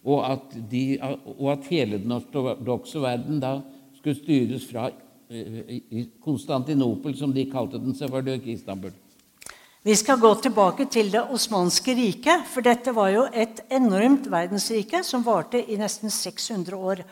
og, 0.05 0.19
og, 0.21 1.47
at 1.53 1.71
hele 1.71 2.01
den 2.03 2.13
ortodokse 2.13 3.01
verden 3.01 3.41
da 3.41 3.59
skulle 3.97 4.19
styres 4.19 4.67
fra 4.69 4.91
Konstantinopel, 6.25 7.17
som 7.17 7.33
de 7.33 7.47
kalte 7.49 7.81
den, 7.81 7.97
selvfølgelig 7.97 8.41
ikke 8.43 8.53
Istanbul. 8.59 8.93
Vi 9.85 9.95
skal 10.01 10.17
gå 10.17 10.31
tilbake 10.41 10.87
til 10.89 11.11
Det 11.13 11.21
osmanske 11.29 11.93
riket, 11.97 12.47
for 12.49 12.65
dette 12.65 12.93
var 12.97 13.11
jo 13.13 13.27
et 13.33 13.61
enormt 13.73 14.31
verdensrike 14.33 15.03
som 15.05 15.25
varte 15.25 15.61
i 15.61 15.77
nesten 15.77 16.13
600 16.13 16.77
år. 16.77 17.03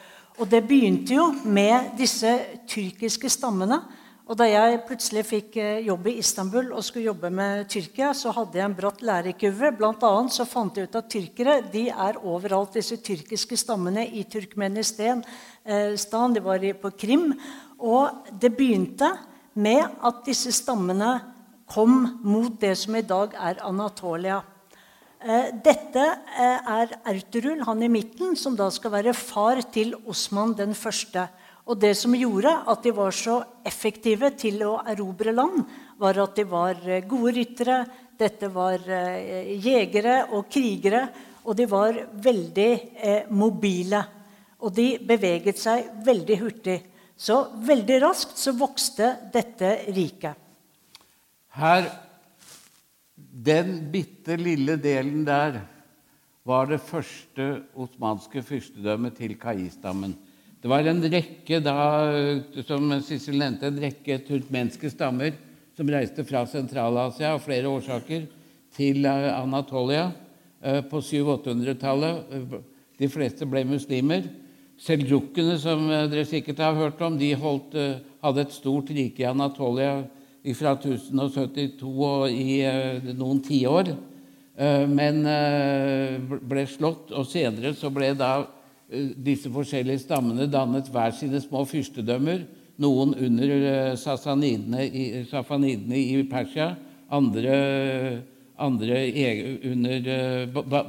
Og 0.40 0.48
det 0.48 0.62
begynte 0.64 1.12
jo 1.12 1.26
med 1.44 1.92
disse 1.98 2.30
tyrkiske 2.68 3.28
stammene. 3.32 3.82
Og 4.22 4.38
da 4.38 4.46
jeg 4.46 4.78
plutselig 4.86 5.24
fikk 5.28 5.56
eh, 5.60 5.82
jobb 5.84 6.06
i 6.08 6.14
Istanbul 6.22 6.70
og 6.72 6.84
skulle 6.86 7.10
jobbe 7.10 7.28
med 7.34 7.66
Tyrkia, 7.68 8.12
så 8.16 8.30
hadde 8.32 8.56
jeg 8.56 8.64
en 8.64 8.76
bratt 8.78 9.02
lærekurve. 9.04 9.72
Blant 9.76 10.04
annet 10.08 10.32
så 10.32 10.46
fant 10.48 10.78
jeg 10.78 10.88
ut 10.88 10.96
at 10.96 11.10
tyrkere 11.10 11.56
de 11.72 11.88
er 11.90 12.20
overalt, 12.22 12.78
disse 12.78 12.96
tyrkiske 13.02 13.58
stammene 13.60 14.06
i 14.06 14.22
Turkmenistan. 14.30 15.20
Eh, 15.66 15.92
de 15.92 16.44
var 16.46 16.64
på 16.80 16.94
Krim. 16.96 17.32
Og 17.82 18.30
det 18.40 18.54
begynte 18.56 19.10
med 19.54 19.84
at 20.00 20.24
disse 20.24 20.54
stammene 20.54 21.18
kom 21.68 22.20
mot 22.22 22.56
det 22.60 22.76
som 22.78 22.96
i 22.96 23.04
dag 23.04 23.34
er 23.36 23.60
Anatolia. 23.66 24.40
Eh, 25.22 25.52
dette 25.62 26.02
eh, 26.02 26.70
er 26.74 26.96
Erturul, 27.06 27.60
han 27.62 27.82
i 27.84 27.90
midten, 27.90 28.34
som 28.34 28.56
da 28.58 28.66
skal 28.74 28.90
være 28.96 29.14
far 29.14 29.60
til 29.70 29.94
Osman 30.10 30.56
den 30.58 30.74
første. 30.74 31.28
Og 31.62 31.78
det 31.78 31.92
som 31.94 32.16
gjorde 32.18 32.50
at 32.72 32.82
de 32.82 32.90
var 32.96 33.14
så 33.14 33.36
effektive 33.62 34.32
til 34.34 34.64
å 34.66 34.80
erobre 34.90 35.34
land, 35.34 35.62
var 36.02 36.18
at 36.24 36.34
de 36.40 36.46
var 36.50 36.80
eh, 36.88 37.04
gode 37.06 37.36
ryttere, 37.38 37.78
dette 38.18 38.50
var 38.54 38.82
jegere 38.82 40.18
og 40.36 40.46
krigere, 40.52 41.06
og 41.42 41.56
de 41.58 41.64
var 41.66 41.96
veldig 42.22 43.30
mobile. 43.34 44.02
Og 44.62 44.70
de 44.76 44.84
beveget 45.02 45.58
seg 45.58 45.88
veldig 46.06 46.36
hurtig. 46.38 46.76
Så 47.18 47.40
veldig 47.66 47.98
raskt 48.04 48.38
så 48.38 48.54
vokste 48.54 49.08
dette 49.34 49.72
riket. 49.90 50.38
Her 51.58 51.90
Den 53.32 53.78
bitte 53.92 54.36
lille 54.36 54.76
delen 54.76 55.24
der 55.24 55.62
var 56.44 56.66
det 56.68 56.82
første 56.84 57.62
osmanske 57.72 58.42
fyrstedømmet 58.44 59.16
til 59.16 59.38
Kai-stammen. 59.40 60.12
Det 60.62 60.68
var 60.70 60.84
en 60.86 61.00
rekke 61.00 61.62
da, 61.64 61.76
som 62.68 62.92
Sissel 63.02 63.40
nevnte, 63.40 63.70
en 63.70 63.80
rekke 63.80 64.20
turkmenske 64.26 64.90
stammer 64.92 65.32
som 65.72 65.88
reiste 65.88 66.26
fra 66.28 66.44
Sentral-Asia 66.46 67.32
av 67.32 67.40
flere 67.42 67.70
årsaker 67.72 68.28
til 68.76 69.06
Anatolia 69.08 70.10
eh, 70.60 70.82
på 70.84 71.00
700-800-tallet. 71.00 72.36
De 73.00 73.08
fleste 73.10 73.48
ble 73.48 73.64
muslimer. 73.66 74.28
Seldsjukkene, 74.82 75.56
som 75.62 75.88
eh, 75.88 76.04
dere 76.12 76.28
sikkert 76.28 76.60
har 76.62 76.76
hørt 76.76 77.00
om, 77.02 77.16
de 77.18 77.32
holdt, 77.38 77.78
eh, 77.80 78.02
hadde 78.22 78.44
et 78.44 78.54
stort 78.54 78.92
rike 78.92 79.24
i 79.24 79.30
Anatolia 79.30 80.02
fra 80.58 80.72
1072 80.74 81.90
og 82.06 82.24
i 82.30 82.58
eh, 82.66 83.12
noen 83.14 83.42
tiår. 83.44 83.94
Men 84.52 85.22
ble 86.44 86.62
slått, 86.68 87.08
og 87.16 87.24
senere 87.24 87.70
så 87.72 87.88
ble 87.90 88.10
da 88.14 88.44
disse 89.16 89.48
forskjellige 89.50 90.02
stammene 90.02 90.44
dannet 90.52 90.90
hver 90.92 91.14
sine 91.16 91.40
små 91.40 91.62
fyrstedømmer. 91.66 92.44
Noen 92.84 93.14
under 93.16 93.96
safanidene 93.96 94.84
i, 95.96 96.20
Persia, 96.28 96.68
andre, 97.08 97.56
andre 98.60 99.00
under 99.72 100.12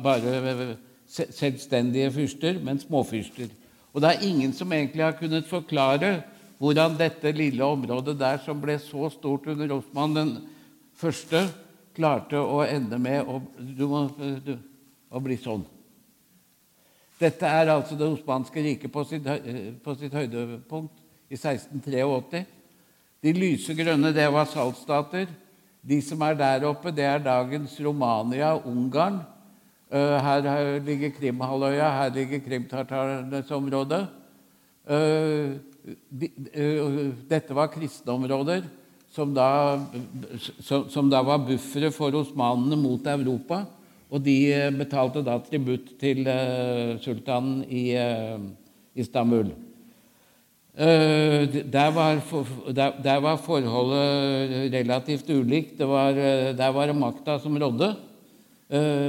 bare 0.04 0.76
selvstendige 1.08 2.12
fyrster, 2.12 2.60
men 2.64 2.80
småfyrster. 2.82 3.52
Og 3.94 4.02
det 4.02 4.10
er 4.10 4.26
ingen 4.26 4.54
som 4.54 4.72
egentlig 4.74 5.04
har 5.06 5.18
kunnet 5.18 5.50
forklare 5.50 6.16
hvordan 6.64 6.96
dette 6.96 7.34
lille 7.36 7.66
området 7.66 8.16
der, 8.16 8.38
som 8.40 8.62
ble 8.62 8.78
så 8.80 9.10
stort 9.12 9.50
under 9.52 9.76
Osman 9.76 10.16
den 10.16 10.30
første, 10.96 11.42
klarte 11.94 12.40
å 12.40 12.62
ende 12.64 12.96
med 13.04 13.28
å, 13.28 13.42
du 13.60 13.84
må, 13.92 14.06
du, 14.46 14.56
å 15.12 15.20
bli 15.22 15.36
sånn. 15.42 15.66
Dette 17.20 17.50
er 17.52 17.72
altså 17.74 17.98
det 18.00 18.08
osmanske 18.08 18.64
riket 18.64 18.92
på 18.92 19.04
sitt, 19.08 19.28
på 19.84 19.96
sitt 20.00 20.16
høydepunkt 20.16 21.04
i 21.28 21.36
1683. 21.36 22.42
De 23.24 23.36
lyse 23.36 23.76
grønne, 23.76 24.14
det 24.16 24.26
var 24.32 24.48
saltstater. 24.52 25.28
De 25.84 26.00
som 26.04 26.24
er 26.24 26.40
der 26.40 26.66
oppe, 26.70 26.96
det 26.96 27.06
er 27.08 27.22
dagens 27.24 27.76
Romania 27.84 28.54
og 28.56 28.72
Ungarn. 28.72 29.20
Eh, 29.92 30.16
her 30.26 30.80
ligger 30.84 31.12
Krimhalvøya, 31.20 31.92
her 32.00 32.16
ligger 32.16 32.42
krimtartarenes 32.48 33.52
område. 33.52 34.06
Dette 35.84 37.56
var 37.56 37.72
kristne 37.74 38.16
områder 38.16 38.64
som 39.14 39.34
da, 39.36 39.78
som 40.64 41.10
da 41.12 41.22
var 41.26 41.44
buffere 41.46 41.92
for 41.94 42.16
osmanene 42.18 42.78
mot 42.80 43.08
Europa. 43.08 43.64
Og 44.14 44.22
de 44.22 44.38
betalte 44.78 45.24
da 45.26 45.40
tributt 45.42 45.96
til 46.02 46.26
sultanen 47.02 47.62
i 47.66 47.94
Istanbul. 48.98 49.52
Der 50.74 51.90
var, 51.94 52.22
der, 52.74 53.20
var, 53.22 53.38
forholdet 53.38 54.74
relativt 54.74 55.30
ulikt. 55.30 55.82
Var, 55.82 56.18
der 56.58 56.74
var 56.74 56.90
det 56.90 56.98
makta 56.98 57.38
som 57.42 57.58
rådde. 57.58 57.94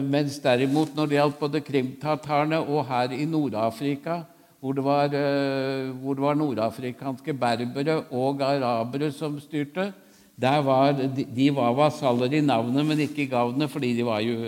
Mens 0.05 0.37
derimot 0.45 0.93
når 0.97 1.09
det 1.09 1.19
gjaldt 1.21 1.41
både 1.41 1.65
krimtatarene 1.65 2.61
og 2.61 2.85
her 2.89 3.15
i 3.17 3.25
Nord-Afrika, 3.25 4.23
hvor 4.65 4.73
det 4.73 4.85
var, 4.85 5.13
eh, 5.13 5.91
hvor 6.01 6.15
det 6.17 6.23
var 6.25 6.37
nordafrikanske 6.41 7.35
berbere 7.37 7.99
og 8.17 8.41
arabere 8.41 9.11
som 9.13 9.37
styrte, 9.37 9.91
var, 10.41 10.97
de 11.37 11.51
var 11.55 11.75
vasaller 11.77 12.33
i 12.33 12.41
navnet, 12.41 12.87
men 12.87 13.03
ikke 13.05 13.23
i 13.23 13.29
gavnet, 13.29 13.71
fordi 13.71 13.93
de 13.93 14.07
var, 14.07 14.21
jo, 14.25 14.39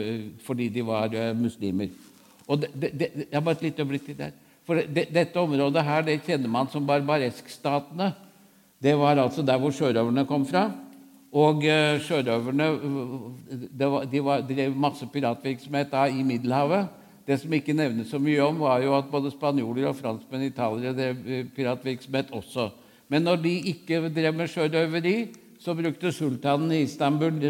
fordi 0.41 0.71
de 0.73 0.87
var 0.87 1.13
eh, 1.13 1.37
muslimer. 1.37 1.93
Og 2.49 2.63
det, 2.63 2.91
det, 2.97 3.11
jeg 3.31 3.45
bare 3.45 3.59
et 3.59 3.63
lite 3.63 3.83
øyeblikk 3.83 4.17
der. 4.17 4.33
For 4.65 4.81
det, 4.81 5.09
dette 5.13 5.37
området 5.37 5.85
her 5.85 6.03
det 6.03 6.23
kjenner 6.25 6.49
man 6.49 6.73
som 6.73 6.87
barbareskstatene. 6.87 8.15
Det 8.83 8.97
var 8.97 9.21
altså 9.21 9.45
der 9.45 9.61
hvor 9.61 9.71
sjørøverne 9.71 10.25
kom 10.27 10.47
fra. 10.47 10.71
Og 11.33 11.61
sjørøverne 12.07 12.71
de 13.69 14.55
drev 14.55 14.77
masse 14.77 15.07
piratvirksomhet 15.13 15.93
da 15.93 16.07
i 16.09 16.23
Middelhavet. 16.23 16.89
Det 17.27 17.41
som 17.43 17.55
ikke 17.57 17.75
nevnes 17.75 18.11
så 18.13 18.21
mye 18.23 18.43
om, 18.45 18.61
var 18.63 18.85
jo 18.85 18.93
at 18.95 19.09
både 19.11 19.33
spanjoler 19.35 19.89
og 19.91 19.97
franskmenn 19.99 20.45
i 20.47 20.53
Italia 20.53 20.93
drev 20.95 21.25
eh, 21.27 21.49
piratvirksomhet 21.57 22.31
også. 22.37 22.69
Men 23.11 23.27
når 23.27 23.41
de 23.43 23.55
ikke 23.73 23.99
drev 24.15 24.37
med 24.39 24.51
sjørøveri, 24.53 25.17
så 25.63 25.75
brukte 25.75 26.13
sultanen 26.15 26.71
i 26.77 26.85
Istanbul 26.85 27.41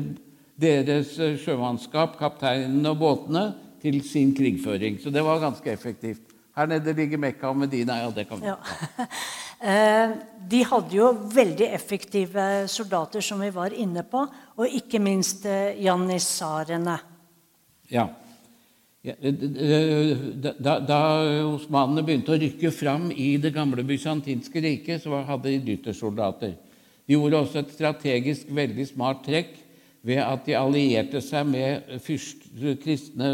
deres 0.57 1.13
eh, 1.21 1.37
sjømannskap, 1.43 2.17
kapteinene 2.17 2.95
og 2.95 3.03
båtene, 3.03 3.47
til 3.83 4.01
sin 4.03 4.33
krigføring. 4.35 4.97
Så 4.99 5.13
det 5.13 5.23
var 5.23 5.43
ganske 5.45 5.71
effektivt. 5.71 6.33
Her 6.57 6.67
nede 6.73 6.95
ligger 6.97 7.21
Mekka 7.21 7.53
og 7.53 7.59
Medina. 7.61 7.99
Ja, 8.01 8.09
det 8.11 8.25
kan 8.31 8.41
vi. 8.41 8.53
Ja. 8.53 8.57
Eh, 9.57 10.11
de 10.53 10.59
hadde 10.69 10.93
jo 10.93 11.07
veldig 11.33 11.71
effektive 11.73 12.43
soldater, 12.69 13.25
som 13.25 13.41
vi 13.41 13.49
var 13.55 13.73
inne 13.73 14.03
på, 14.05 14.21
og 14.53 14.75
ikke 14.79 15.01
minst 15.01 15.47
janissarene. 15.81 16.99
Ja. 17.89 18.05
Da 19.07 21.03
osmanene 21.47 22.03
begynte 22.03 22.35
å 22.35 22.41
rykke 22.41 22.73
fram 22.75 23.11
i 23.15 23.37
det 23.39 23.53
gamle 23.55 23.85
bysantinske 23.87 24.63
riket, 24.65 25.05
så 25.05 25.23
hadde 25.29 25.53
de 25.53 25.63
dyttersoldater. 25.71 26.57
De 27.07 27.15
gjorde 27.15 27.39
også 27.39 27.63
et 27.63 27.75
strategisk 27.77 28.51
veldig 28.51 28.87
smart 28.89 29.23
trekk 29.27 29.53
ved 30.07 30.19
at 30.23 30.47
de 30.47 30.57
allierte 30.59 31.23
seg 31.23 31.47
med 31.47 31.99
fyrst, 32.03 32.49
kristne 32.83 33.29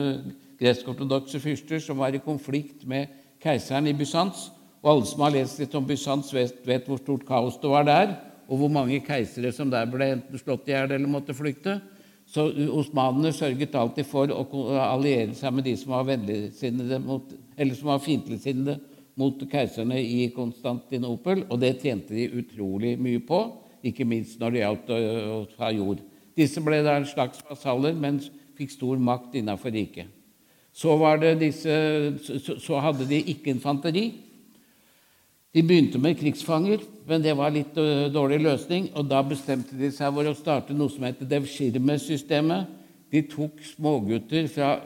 gresk-ortodokse 0.60 1.40
fyrster 1.42 1.80
som 1.82 2.00
var 2.00 2.14
i 2.14 2.22
konflikt 2.22 2.84
med 2.88 3.08
keiseren 3.42 3.88
i 3.88 3.96
Bysants 3.96 4.50
og 4.82 4.90
alle 4.90 5.08
som 5.08 5.22
har 5.24 5.34
lest 5.36 5.60
litt 5.62 5.74
om 5.78 5.86
Bysants, 5.86 6.32
vet, 6.34 6.56
vet, 6.66 6.86
hvor 6.88 6.98
stort 6.98 7.24
kaos 7.26 7.58
det 7.62 7.70
var 7.70 7.86
der, 7.86 8.16
og 8.50 8.58
hvor 8.58 8.70
mange 8.72 8.98
keisere 9.06 9.52
som 9.54 9.70
der 9.70 9.86
ble 9.90 10.08
enten 10.16 10.40
slått 10.40 10.66
i 10.68 10.74
hjel 10.74 10.90
eller 10.90 11.10
måtte 11.10 11.36
flykte. 11.36 11.78
Så 12.32 12.46
osmanene 12.72 13.32
sørget 13.36 13.74
alltid 13.76 14.06
for 14.08 14.30
å 14.32 14.62
alliere 14.80 15.34
seg 15.36 15.52
med 15.52 15.66
de 15.68 15.74
som 15.76 15.92
var 15.92 16.06
mot, 17.04 17.34
var 17.84 18.00
fiendtligsinnede 18.00 18.78
mot 19.20 19.42
keiserne 19.52 19.98
i 20.00 20.30
Konstantinopel, 20.32 21.44
og 21.50 21.60
det 21.60 21.74
tjente 21.82 22.16
de 22.16 22.30
utrolig 22.40 22.94
mye 22.96 23.20
på, 23.28 23.42
ikke 23.84 24.06
minst 24.08 24.40
når 24.40 24.54
det 24.54 24.62
gjaldt 24.62 24.92
å 24.96 25.42
ta 25.58 25.68
jord. 25.76 26.00
Disse 26.38 26.62
ble 26.64 26.80
da 26.86 26.96
en 26.96 27.08
slags 27.10 27.42
vasaller, 27.50 27.92
men 27.92 28.22
fikk 28.56 28.72
stor 28.78 29.00
makt 29.02 29.36
innenfor 29.36 29.74
riket. 29.74 30.08
Så, 30.72 30.96
disse, 31.36 31.74
så 32.40 32.80
hadde 32.80 33.04
de 33.10 33.18
ikke 33.34 33.52
infanteri. 33.52 34.06
De 35.52 35.60
begynte 35.60 35.98
med 36.00 36.16
krigsfanger, 36.16 36.80
men 37.04 37.20
det 37.20 37.34
var 37.36 37.52
litt 37.52 37.76
dårlig 38.14 38.38
løsning. 38.40 38.86
og 38.96 39.10
Da 39.10 39.20
bestemte 39.20 39.76
de 39.76 39.90
seg 39.92 40.14
for 40.16 40.28
å 40.30 40.36
starte 40.36 40.72
noe 40.72 40.88
som 40.88 41.04
heter 41.04 41.28
Devshirme-systemet. 41.28 42.70
De 43.12 43.20
tok 43.28 43.60
smågutter 43.74 44.48
fra 44.48 44.78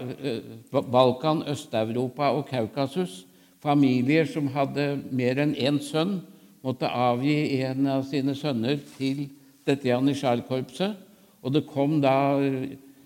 Balkan, 0.90 1.44
Øst-Europa 1.46 2.33
og 2.35 2.48
Kaukasus. 2.50 3.22
Familier 3.62 4.26
som 4.26 4.50
hadde 4.50 4.88
mer 5.14 5.38
enn 5.44 5.55
én 5.55 5.79
sønn, 5.83 6.18
måtte 6.66 6.90
avgi 6.90 7.62
en 7.62 7.87
av 7.87 8.02
sine 8.11 8.35
sønner 8.35 8.81
til 8.96 9.29
dette 9.66 9.87
janitsjarkorpset. 9.87 10.98
Og 11.46 11.55
det 11.55 11.62
kom, 11.70 12.00
da, 12.02 12.42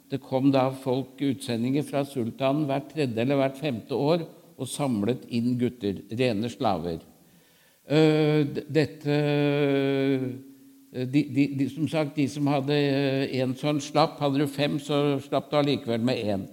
det 0.09 0.23
kom 0.25 0.49
da 0.49 0.71
folk, 0.73 1.21
utsendinger 1.21 1.85
fra 1.85 2.07
sultanen, 2.09 2.65
hvert 2.71 2.89
tredje 2.95 3.21
eller 3.21 3.37
hvert 3.43 3.61
femte 3.61 3.93
år 3.93 4.25
og 4.57 4.69
samlet 4.69 5.29
inn 5.29 5.59
gutter, 5.61 6.01
rene 6.09 6.49
slaver. 6.49 7.03
Eh, 7.91 8.47
dette 8.71 9.11
eh, 9.11 10.21
de, 11.07 11.23
de, 11.35 11.47
de, 11.59 11.67
som 11.71 11.89
sagt, 11.91 12.15
de 12.15 12.27
som 12.31 12.47
hadde 12.51 12.77
én 13.35 13.55
sånn 13.59 13.81
slapp, 13.83 14.21
hadde 14.23 14.45
du 14.45 14.47
fem, 14.51 14.77
så 14.79 15.19
slapp 15.25 15.49
du 15.51 15.57
allikevel 15.59 16.05
med 16.07 16.21
én. 16.23 16.45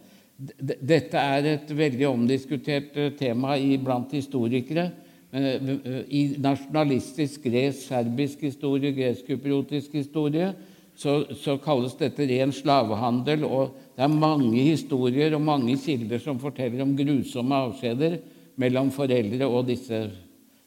Dette 0.57 1.21
er 1.21 1.51
et 1.53 1.69
veldig 1.77 2.09
omdiskutert 2.09 2.97
eh, 2.97 3.13
tema 3.19 3.53
blant 3.83 4.17
historikere. 4.17 4.89
I 5.37 6.21
nasjonalistisk 6.39 7.43
gresk-serbisk 7.43 8.45
historie, 8.47 8.93
gresk-kypriotisk 8.95 9.97
historie, 9.99 10.53
så, 10.97 11.19
så, 11.35 11.57
kalles 11.61 11.97
dette 11.99 12.25
ren 12.31 12.53
slavehandel. 12.55 13.43
Og 13.45 13.75
det 13.97 14.07
er 14.07 14.15
mange 14.23 14.63
historier 14.71 15.35
og 15.35 15.43
mange 15.45 15.75
kilder 15.83 16.23
som 16.23 16.39
forteller 16.41 16.81
om 16.85 16.95
grusomme 16.97 17.59
avskjeder 17.67 18.17
mellom 18.57 18.89
foreldre 18.95 19.51
og 19.51 19.67
disse 19.67 20.07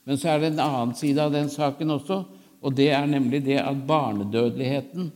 men 0.04 0.18
så 0.18 0.32
er 0.32 0.40
det 0.40 0.52
en 0.52 0.62
annen 0.64 0.94
side 0.98 1.22
av 1.22 1.32
den 1.34 1.50
saken 1.52 1.96
også, 1.96 2.22
og 2.60 2.76
det 2.76 2.90
er 2.92 3.06
nemlig 3.08 3.42
det 3.46 3.58
at 3.62 3.86
barnedødeligheten 3.88 5.10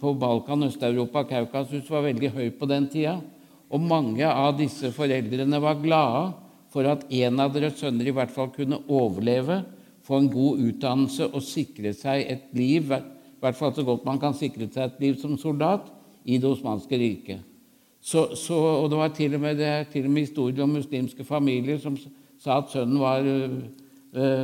på 0.00 0.14
Balkan, 0.18 0.66
Øst-Europa 0.66 1.22
Kaukasus 1.28 1.90
var 1.90 2.04
veldig 2.04 2.30
høy 2.34 2.50
på 2.58 2.66
den 2.66 2.88
tida. 2.92 3.20
Og 3.72 3.80
mange 3.80 4.26
av 4.26 4.56
disse 4.58 4.90
foreldrene 4.92 5.60
var 5.62 5.80
glade 5.80 6.32
for 6.72 6.88
at 6.88 7.06
en 7.08 7.40
av 7.40 7.52
deres 7.54 7.78
sønner 7.80 8.08
i 8.08 8.14
hvert 8.14 8.32
fall 8.32 8.50
kunne 8.52 8.82
overleve, 8.88 9.62
få 10.02 10.18
en 10.18 10.30
god 10.32 10.60
utdannelse 10.66 11.28
og 11.30 11.44
sikre 11.46 11.92
seg 11.94 12.26
et 12.26 12.50
liv, 12.58 12.90
i 12.90 13.40
hvert 13.42 13.58
fall 13.58 13.72
så 13.74 13.84
godt 13.86 14.04
man 14.04 14.20
kan 14.20 14.34
sikre 14.34 14.66
seg 14.66 14.88
et 14.88 15.02
liv 15.04 15.18
som 15.20 15.38
soldat, 15.38 15.90
i 16.24 16.36
Det 16.38 16.46
osmanske 16.46 16.94
riket. 16.98 17.40
Så, 17.98 18.36
så, 18.38 18.54
og 18.54 18.90
det 18.90 18.98
var 18.98 19.08
til 19.14 19.34
og, 19.34 19.40
med, 19.42 19.56
det, 19.58 19.88
til 19.90 20.04
og 20.06 20.10
med 20.10 20.22
historier 20.22 20.62
om 20.62 20.70
muslimske 20.70 21.24
familier 21.26 21.80
som 21.82 21.96
sa 22.38 22.60
at 22.60 22.70
sønnen 22.70 23.00
var 23.02 23.26
eh, 23.26 23.56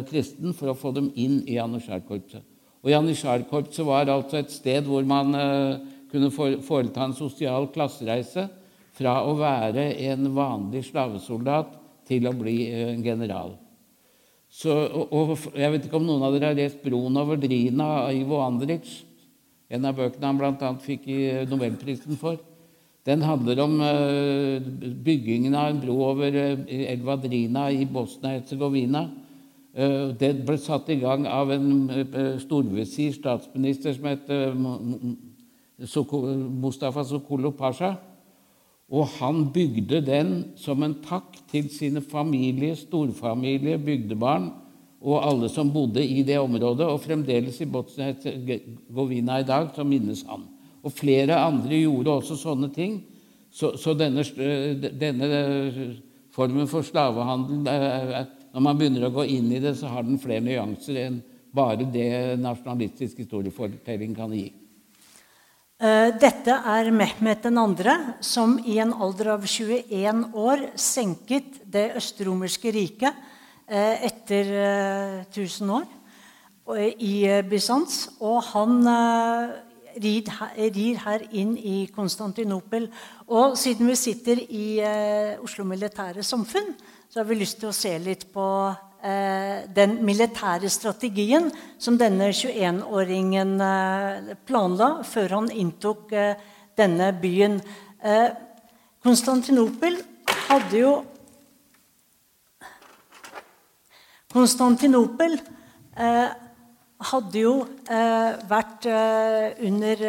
kristen 0.09 0.55
for 0.57 0.73
å 0.73 0.79
få 0.79 0.95
dem 0.97 1.11
inn 1.21 1.43
i 1.45 1.59
Janitsjarkorpset. 1.59 2.47
Og 2.85 2.93
Janitsjarkorpset 2.93 3.87
var 3.87 4.11
altså 4.13 4.39
et 4.41 4.53
sted 4.55 4.87
hvor 4.87 5.07
man 5.07 5.35
eh, 5.35 5.81
kunne 6.13 6.31
foreta 6.33 7.05
en 7.05 7.17
sosial 7.17 7.69
klassereise 7.75 8.47
fra 8.99 9.19
å 9.27 9.35
være 9.39 9.91
en 10.09 10.31
vanlig 10.35 10.87
slavesoldat 10.89 11.75
til 12.09 12.29
å 12.31 12.35
bli 12.39 12.61
eh, 12.71 12.93
en 12.95 13.03
general. 13.05 13.57
Så, 14.49 14.73
og, 14.73 15.13
og, 15.13 15.35
jeg 15.59 15.75
vet 15.75 15.89
ikke 15.89 15.99
om 15.99 16.07
noen 16.09 16.25
av 16.25 16.33
dere 16.33 16.53
har 16.53 16.57
lest 16.57 16.81
'Broen 16.81 17.19
over 17.21 17.37
Drina' 17.37 17.91
av 18.07 18.17
Ivo 18.17 18.39
Andric. 18.41 18.87
En 19.69 19.85
av 19.85 19.99
bøkene 19.99 20.31
han 20.31 20.39
bl.a. 20.41 20.71
fikk 20.81 21.11
i 21.13 21.19
Nobelprisen 21.51 22.17
for. 22.17 22.39
Den 23.05 23.21
handler 23.25 23.61
om 23.61 23.75
byggingen 25.05 25.55
av 25.57 25.71
en 25.71 25.81
bro 25.81 25.97
over 26.07 26.33
elva 26.65 27.17
Drina 27.21 27.69
i 27.73 27.85
Bosnia-Hercegovina. 27.85 29.05
Eh, 29.75 30.15
det 30.19 30.33
ble 30.47 30.57
satt 30.61 30.89
i 30.89 30.99
gang 31.01 31.27
av 31.29 31.51
en 31.53 31.91
eh, 31.93 32.39
storvisir, 32.43 33.13
statsminister, 33.17 33.95
som 33.95 34.09
het 34.09 34.31
Mustafa 36.63 37.05
Sokolo 37.05 37.53
Pasha. 37.57 37.97
Og 38.89 39.05
han 39.19 39.51
bygde 39.53 40.01
den 40.01 40.31
som 40.57 40.83
en 40.83 40.97
takk 41.05 41.37
til 41.51 41.69
sine 41.69 42.01
familie, 42.01 42.77
storfamilie, 42.77 43.77
bygdebarn 43.77 44.49
og 44.99 45.21
alle 45.23 45.51
som 45.53 45.71
bodde 45.71 46.03
i 46.03 46.23
det 46.27 46.39
området. 46.41 46.87
Og 46.89 47.03
fremdeles 47.05 47.61
i 47.61 47.69
Bosnia-Hercegovina 47.69 49.43
i 49.43 49.47
dag 49.47 49.69
så 49.77 49.85
minnes 49.85 50.25
han. 50.29 50.47
Og 50.83 50.95
flere 50.95 51.37
andre 51.37 51.83
gjorde 51.83 52.17
også 52.17 52.39
sånne 52.41 52.73
ting. 52.75 53.03
Så, 53.51 53.75
så 53.77 53.95
denne, 53.97 54.25
denne, 55.01 55.29
formen 56.33 56.69
for 56.71 56.87
slavehandel 56.87 57.65
når 58.53 58.65
man 58.65 58.79
begynner 58.79 59.09
å 59.09 59.13
gå 59.13 59.27
inn 59.29 59.51
i 59.53 59.61
det, 59.63 59.75
så 59.77 59.91
har 59.93 60.07
den 60.07 60.21
flere 60.21 60.45
nyanser 60.45 61.03
enn 61.03 61.19
bare 61.55 61.87
det 61.89 62.39
nasjonalistisk 62.41 63.23
historiefortelling 63.23 64.15
kan 64.17 64.33
gi. 64.37 64.49
Eh, 65.79 66.09
dette 66.19 66.57
er 66.73 66.91
Mehmet 66.91 67.45
2., 67.45 67.95
som 68.25 68.57
i 68.67 68.79
en 68.83 68.93
alder 68.93 69.35
av 69.37 69.47
21 69.47 70.25
år 70.35 70.65
senket 70.75 71.61
det 71.65 71.93
østromerske 72.01 72.73
riket 72.75 73.15
eh, 73.69 74.09
etter 74.09 74.53
1000 75.31 75.73
år 75.79 75.87
i 77.01 77.15
Bysants. 77.49 78.09
Og 78.21 78.43
han 78.51 78.83
rir 79.99 80.99
her 81.01 81.23
inn 81.31 81.55
i 81.57 81.87
Konstantinopel. 81.95 82.91
Og 83.31 83.57
siden 83.57 83.89
vi 83.89 83.97
sitter 83.97 84.43
i 84.43 84.67
Oslo 85.41 85.65
Militære 85.65 86.27
Samfunn, 86.27 86.75
så 87.09 87.21
har 87.21 87.29
vi 87.29 87.41
lyst 87.41 87.61
til 87.61 87.71
å 87.71 87.77
se 87.77 87.95
litt 88.03 88.29
på 88.33 88.47
Eh, 88.99 89.71
den 89.71 90.01
militære 90.03 90.67
strategien 90.67 91.53
som 91.79 91.95
denne 92.01 92.33
21-åringen 92.35 93.53
eh, 93.63 94.33
planla 94.43 94.89
før 95.07 95.35
han 95.37 95.51
inntok 95.55 96.11
eh, 96.11 96.35
denne 96.79 97.13
byen. 97.15 97.61
Konstantinopel 99.03 100.01
hadde 100.49 100.83
jo 100.83 100.91
Konstantinopel 104.31 105.35
hadde 107.11 107.41
jo 107.41 107.55
vært 108.51 108.87
under 109.67 110.05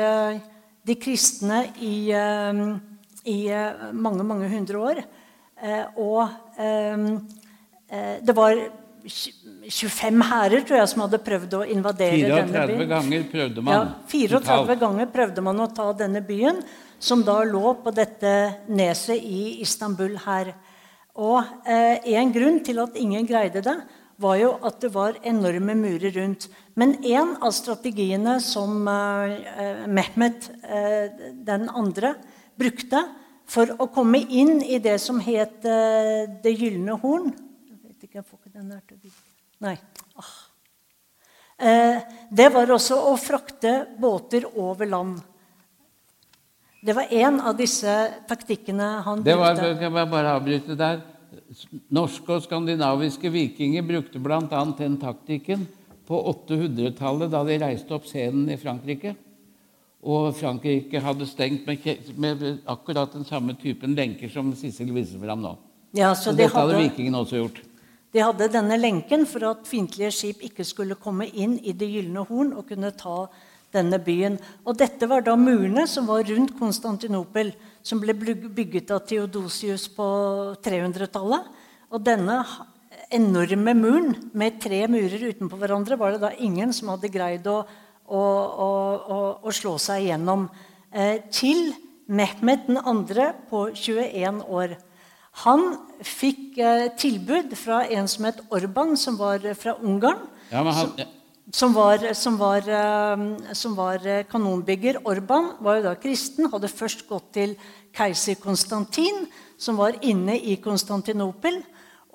de 0.86 0.98
kristne 1.02 1.64
i, 1.82 2.12
i 3.26 3.40
mange, 4.06 4.28
mange 4.28 4.52
hundre 4.54 4.84
år. 4.92 5.02
Og 6.00 6.30
det 8.20 8.36
var 8.38 8.60
25 9.10 10.24
hærer 10.30 10.64
tror 10.66 10.80
jeg, 10.80 10.90
som 10.92 11.04
hadde 11.06 11.20
prøvd 11.24 11.56
å 11.60 11.62
invadere 11.72 12.18
34 12.18 12.40
denne 12.42 12.66
byen. 12.70 12.90
ganger 12.90 13.26
prøvde 13.32 13.64
man. 13.64 13.74
Ja, 13.74 13.84
34 14.12 14.78
ganger 14.82 15.12
prøvde 15.14 15.44
man 15.46 15.62
å 15.64 15.70
ta 15.74 15.88
denne 15.98 16.22
byen, 16.26 16.62
som 17.00 17.24
da 17.24 17.40
lå 17.48 17.74
på 17.84 17.94
dette 17.96 18.34
neset 18.68 19.24
i 19.24 19.60
Istanbul 19.64 20.18
her. 20.26 20.54
Og 21.20 21.40
eh, 21.68 22.12
En 22.20 22.34
grunn 22.36 22.60
til 22.64 22.82
at 22.84 22.98
ingen 23.00 23.28
greide 23.28 23.64
det, 23.66 23.78
var 24.20 24.36
jo 24.36 24.52
at 24.68 24.82
det 24.84 24.92
var 24.92 25.16
enorme 25.24 25.78
murer 25.80 26.12
rundt. 26.18 26.50
Men 26.76 26.98
en 27.08 27.38
av 27.40 27.54
strategiene 27.56 28.40
som 28.44 28.84
eh, 28.88 29.86
Mehmet 29.88 30.50
eh, 30.64 31.08
den 31.48 31.70
andre 31.72 32.18
brukte 32.60 33.06
for 33.50 33.76
å 33.82 33.90
komme 33.90 34.22
inn 34.30 34.60
i 34.62 34.78
det 34.84 35.00
som 35.02 35.18
het 35.24 35.66
eh, 35.66 36.28
Det 36.44 36.54
gylne 36.54 36.98
horn 37.02 37.32
ikke, 38.10 38.24
jeg 38.24 38.26
får 38.26 38.40
ikke 38.40 38.58
den 38.58 38.70
der 38.74 38.82
til 38.88 38.98
å 38.98 39.02
virke. 39.04 39.26
Nei. 39.62 39.76
Ah. 40.18 40.36
Eh, 41.60 42.00
det 42.32 42.48
var 42.56 42.72
også 42.74 42.98
å 43.12 43.16
frakte 43.20 43.74
båter 44.00 44.48
over 44.50 44.90
land. 44.90 45.20
Det 46.82 46.96
var 46.96 47.12
én 47.12 47.42
av 47.44 47.58
disse 47.60 47.92
taktikkene 48.28 48.88
han 49.06 49.22
det 49.22 49.36
var, 49.36 49.54
brukte. 49.54 49.82
Kan 49.82 50.00
jeg 50.00 50.12
bare 50.14 50.36
avbryte 50.40 50.78
der? 50.80 51.02
Norske 51.94 52.38
og 52.38 52.46
skandinaviske 52.46 53.30
vikinger 53.30 53.84
brukte 53.86 54.22
bl.a. 54.24 54.40
den 54.80 54.96
taktikken 55.02 55.68
på 56.08 56.22
800-tallet, 56.32 57.30
da 57.30 57.44
de 57.46 57.58
reiste 57.62 57.94
opp 57.94 58.08
scenen 58.10 58.48
i 58.50 58.58
Frankrike. 58.58 59.14
Og 60.00 60.30
Frankrike 60.38 61.02
hadde 61.04 61.28
stengt 61.28 61.66
med, 61.68 61.88
med 62.16 62.46
akkurat 62.70 63.12
den 63.12 63.26
samme 63.28 63.56
typen 63.60 63.98
lenker 63.98 64.32
som 64.32 64.54
Sissel 64.56 64.94
viser 64.96 65.20
fram 65.20 65.44
nå. 65.44 65.58
Ja, 65.92 66.14
så, 66.16 66.30
så 66.30 66.32
de 66.32 66.46
dette 66.46 66.56
hadde, 66.56 66.78
hadde 66.78 66.86
vikingene 66.88 67.20
også 67.20 67.42
gjort. 67.42 67.60
De 68.10 68.24
hadde 68.24 68.48
denne 68.54 68.78
lenken 68.80 69.26
for 69.30 69.46
at 69.52 69.68
fiendtlige 69.70 70.12
skip 70.16 70.42
ikke 70.48 70.66
skulle 70.66 70.98
komme 70.98 71.28
inn 71.30 71.60
i 71.62 71.76
Det 71.78 71.90
gylne 71.90 72.24
horn 72.26 72.56
og 72.58 72.66
kunne 72.72 72.94
ta 72.98 73.28
denne 73.76 74.00
byen. 74.02 74.40
Og 74.66 74.78
dette 74.80 75.06
var 75.10 75.22
da 75.26 75.36
murene 75.38 75.86
som 75.88 76.08
var 76.10 76.24
rundt 76.26 76.56
Konstantinopel, 76.58 77.52
som 77.86 78.02
ble 78.02 78.16
bygget 78.16 78.96
av 78.96 79.04
Theodosius 79.10 79.86
på 79.94 80.08
300-tallet. 80.66 81.52
Og 81.94 82.02
denne 82.06 82.40
enorme 83.14 83.76
muren 83.78 84.16
med 84.38 84.58
tre 84.62 84.84
murer 84.90 85.30
utenpå 85.32 85.58
hverandre 85.60 85.98
var 86.00 86.16
det 86.16 86.24
da 86.24 86.34
ingen 86.38 86.74
som 86.74 86.92
hadde 86.94 87.14
greid 87.14 87.48
å, 87.50 87.62
å, 88.10 89.52
slå 89.54 89.78
seg 89.82 90.08
igjennom. 90.08 90.48
Eh, 90.92 91.22
til 91.32 91.74
Mehmet 92.10 92.66
2. 92.66 93.28
på 93.50 93.68
21 93.76 94.42
år. 94.50 94.76
Han 95.46 95.66
fikk 96.04 96.58
eh, 96.58 96.88
tilbud 96.98 97.54
fra 97.58 97.84
en 97.86 98.10
som 98.10 98.26
het 98.28 98.42
Orban, 98.50 98.96
som 98.98 99.18
var 99.20 99.46
fra 99.56 99.76
Ungarn. 99.78 100.26
Ja, 100.50 100.64
han, 100.66 100.94
ja. 100.98 101.06
som, 101.54 101.76
var, 101.78 102.04
som, 102.18 102.40
var, 102.40 102.66
eh, 102.66 103.26
som, 103.54 103.76
var, 103.78 104.02
eh, 104.08 104.26
kanonbygger. 104.30 105.04
Orban 105.06 105.54
var 105.62 105.80
jo 105.80 105.86
da 105.86 105.94
kristen, 106.02 106.50
hadde 106.52 106.72
først 106.72 107.06
gått 107.08 107.30
til 107.38 107.56
keiser 107.96 108.40
Konstantin, 108.42 109.28
som 109.60 109.78
var 109.78 110.00
inne 110.02 110.40
i 110.40 110.58
Konstantinopel. 110.64 111.62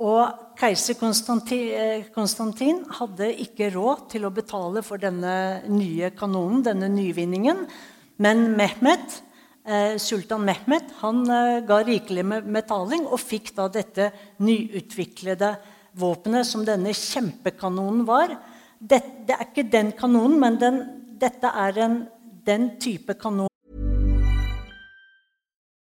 Og 0.02 0.43
keiser 0.59 0.99
Konstantin, 0.99 1.69
eh, 1.75 2.07
Konstantin 2.14 2.85
hadde 3.01 3.31
ikke 3.45 3.73
råd 3.75 4.09
til 4.11 4.25
å 4.25 4.33
betale 4.35 4.83
for 4.83 4.99
denne 4.99 5.62
nye 5.69 6.11
kanonen, 6.11 6.62
denne 6.62 6.88
nyvinningen. 6.88 7.67
Men 8.19 8.57
Mehmet 8.57 9.23
Eh, 9.64 9.97
sultan 9.97 10.43
Mehmet 10.45 10.90
han 11.01 11.23
eh, 11.31 11.62
ga 11.64 11.79
rikelig 11.81 12.25
med 12.29 12.49
betaling 12.53 13.07
og 13.09 13.17
fikk 13.17 13.55
da 13.57 13.64
dette 13.73 14.11
nyutviklede 14.45 15.55
våpenet 15.97 16.45
som 16.45 16.67
denne 16.69 16.93
kjempekanonen 16.93 18.03
var. 18.05 18.35
Det, 18.77 19.01
det 19.25 19.33
er 19.38 19.47
ikke 19.47 19.64
den 19.73 19.95
kanonen, 19.97 20.37
men 20.43 20.61
den, 20.61 20.81
dette 21.17 21.49
er 21.49 21.81
en, 21.81 21.97
den 22.45 22.75
type 22.77 23.17
kanon. 23.17 23.49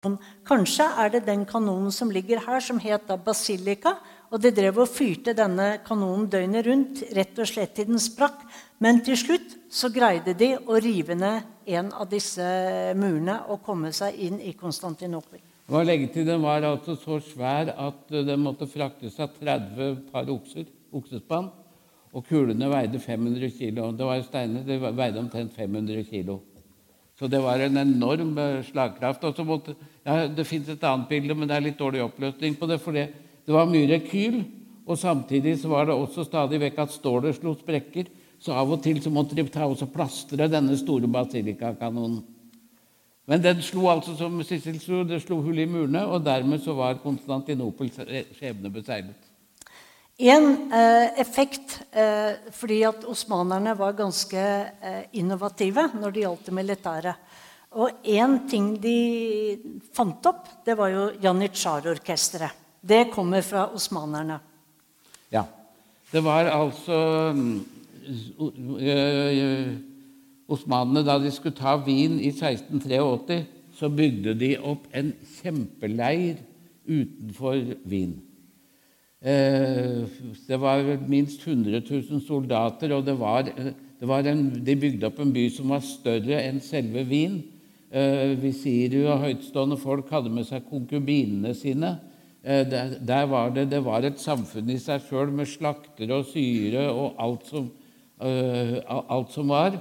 Kanskje 0.00 0.86
er 0.96 1.10
det 1.12 1.26
den 1.26 1.42
kanonen 1.44 1.92
som 1.92 2.08
ligger 2.08 2.40
her, 2.40 2.62
som 2.64 2.78
het 2.80 3.02
da 3.04 3.18
Basilika. 3.20 3.98
Og 4.32 4.40
de 4.40 4.52
drev 4.54 4.78
og 4.80 4.88
fyrte 4.88 5.34
denne 5.36 5.82
kanonen 5.84 6.28
døgnet 6.30 6.64
rundt, 6.64 7.02
rett 7.12 7.36
og 7.36 7.48
slett 7.50 7.74
til 7.76 7.90
den 7.90 8.00
sprakk. 8.00 8.46
Men 8.80 9.02
til 9.04 9.18
slutt 9.20 9.58
så 9.68 9.90
greide 9.92 10.32
de 10.38 10.54
å 10.56 10.78
rive 10.80 11.18
ned 11.18 11.44
en 11.68 11.90
av 11.92 12.08
disse 12.08 12.46
murene 12.96 13.42
og 13.52 13.60
komme 13.66 13.92
seg 13.92 14.16
inn 14.16 14.40
i 14.40 14.54
Konstantinopel. 14.56 15.42
Legge 15.68 16.08
til 16.14 16.24
Den 16.26 16.40
var 16.42 16.64
altså 16.64 16.96
så 16.96 17.20
svær 17.20 17.74
at 17.76 18.08
den 18.08 18.40
måtte 18.40 18.70
fraktes 18.70 19.20
av 19.20 19.36
30 19.36 20.06
par 20.14 20.30
okser, 20.32 20.64
oksespann. 20.96 21.50
Og 22.16 22.24
kulene 22.26 22.70
veide 22.72 22.98
500 22.98 23.52
kg. 23.52 23.84
Det 23.98 24.08
var 24.08 24.24
steiner, 24.24 24.64
det 24.64 24.80
veide 24.80 25.20
omtrent 25.20 25.52
500 25.54 26.08
kg. 26.08 26.38
Så 27.20 27.28
det 27.28 27.42
var 27.44 27.60
en 27.60 27.76
enorm 27.76 28.32
eh, 28.40 28.62
slagkraft. 28.64 29.24
Og 29.28 29.36
så 29.36 29.44
måtte, 29.44 29.74
ja, 30.06 30.24
det 30.24 30.46
fins 30.48 30.70
et 30.72 30.86
annet 30.88 31.10
bilde, 31.10 31.36
men 31.36 31.50
det 31.50 31.58
er 31.58 31.66
litt 31.66 31.76
dårlig 31.76 32.00
oppløsning 32.06 32.56
på 32.56 32.68
det. 32.70 32.80
For 32.80 32.96
det, 32.96 33.10
det 33.44 33.52
var 33.52 33.68
mye 33.68 33.90
rekyl, 33.90 34.40
og 34.88 34.96
samtidig 34.96 35.58
så 35.60 35.68
var 35.68 35.90
det 35.90 35.98
også 36.00 36.24
stadig 36.24 36.62
vekk 36.64 36.80
at 36.86 36.96
stålet 36.96 37.36
slo 37.36 37.52
sprekker. 37.58 38.08
Så 38.40 38.56
av 38.56 38.72
og 38.72 38.80
til 38.80 39.02
så 39.04 39.12
måtte 39.12 39.36
de 39.36 39.44
ta 39.52 39.68
og 39.68 39.82
plastre 39.92 40.48
denne 40.48 40.78
store 40.80 41.10
basilikakanonen. 41.12 42.22
Men 43.28 43.42
den 43.44 43.60
slo 43.62 43.84
altså 43.92 44.16
som 44.18 44.40
Sissel 44.42 44.80
slo, 44.80 45.04
det 45.04 45.20
slo 45.22 45.42
hull 45.44 45.60
i 45.60 45.68
murene, 45.68 46.06
og 46.08 46.24
dermed 46.24 46.64
så 46.64 46.72
var 46.74 47.02
Konstantinopels 47.04 48.00
skjebne 48.32 48.72
beseglet. 48.72 49.29
En 50.20 50.72
eh, 50.72 51.20
effekt 51.20 51.78
eh, 51.96 52.36
fordi 52.52 52.82
at 52.84 53.06
osmanerne 53.08 53.72
var 53.78 53.96
ganske 53.96 54.36
eh, 54.36 55.04
innovative 55.16 55.86
når 55.96 56.12
det 56.12 56.24
gjaldt 56.26 56.50
det 56.50 56.56
militære. 56.58 57.14
Og 57.80 58.02
én 58.04 58.34
ting 58.50 58.74
de 58.82 58.98
fant 59.96 60.26
opp, 60.28 60.48
det 60.66 60.76
var 60.76 60.92
jo 60.92 61.06
Janitsjar-orkesteret. 61.22 62.52
Det 62.80 63.06
kommer 63.14 63.40
fra 63.44 63.68
osmanerne. 63.72 64.40
Ja. 65.32 65.44
Det 66.12 66.24
var 66.24 66.50
altså 66.50 66.96
øh, 68.80 69.68
Osmanene, 70.50 71.04
da 71.06 71.18
de 71.22 71.30
skulle 71.30 71.56
ta 71.56 71.76
Wien 71.86 72.18
i 72.20 72.32
1683, 72.34 73.44
så 73.78 73.88
bygde 73.88 74.34
de 74.34 74.56
opp 74.58 74.88
en 74.92 75.14
kjempeleir 75.38 76.42
utenfor 76.88 77.62
Wien. 77.86 78.18
Eh, 79.20 80.08
det 80.48 80.56
var 80.56 80.80
minst 81.08 81.42
100 81.46 81.82
000 81.90 82.22
soldater, 82.24 82.92
og 82.96 83.04
det 83.04 83.18
var, 83.20 84.24
en, 84.24 84.46
de 84.64 84.76
bygde 84.80 85.10
opp 85.10 85.18
en 85.20 85.32
by 85.34 85.42
som 85.52 85.74
var 85.74 85.82
større 85.84 86.38
enn 86.40 86.60
selve 86.64 87.04
Wien. 87.08 87.42
Eh, 87.92 88.32
Visirer 88.40 89.10
og 89.10 89.26
høytstående 89.26 89.76
folk 89.80 90.08
hadde 90.14 90.32
med 90.32 90.48
seg 90.48 90.64
konkubinene 90.70 91.52
sine. 91.58 91.98
Eh, 92.40 92.64
der, 92.64 93.26
var 93.28 93.52
det, 93.52 93.66
det, 93.74 93.82
var 93.84 94.08
et 94.08 94.22
samfunn 94.22 94.72
i 94.72 94.78
seg 94.80 95.04
sjøl 95.04 95.34
med 95.36 95.50
slakter 95.52 96.16
og 96.16 96.24
syre 96.30 96.86
og 96.88 97.20
alt 97.20 97.44
som, 97.52 97.68
alt 98.20 99.36
som, 99.36 99.52
var. 99.52 99.76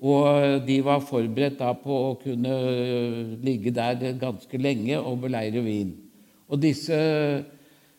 Og 0.00 0.66
de 0.66 0.80
var 0.82 1.02
forberedt 1.04 1.60
da 1.60 1.70
på 1.78 1.94
å 2.08 2.18
kunne 2.18 2.58
ligge 3.44 3.70
der 3.76 4.18
ganske 4.18 4.58
lenge 4.58 4.98
og 4.98 5.22
beleire 5.28 5.62
Wien. 5.62 5.94
Og 6.50 6.58
disse 6.58 6.98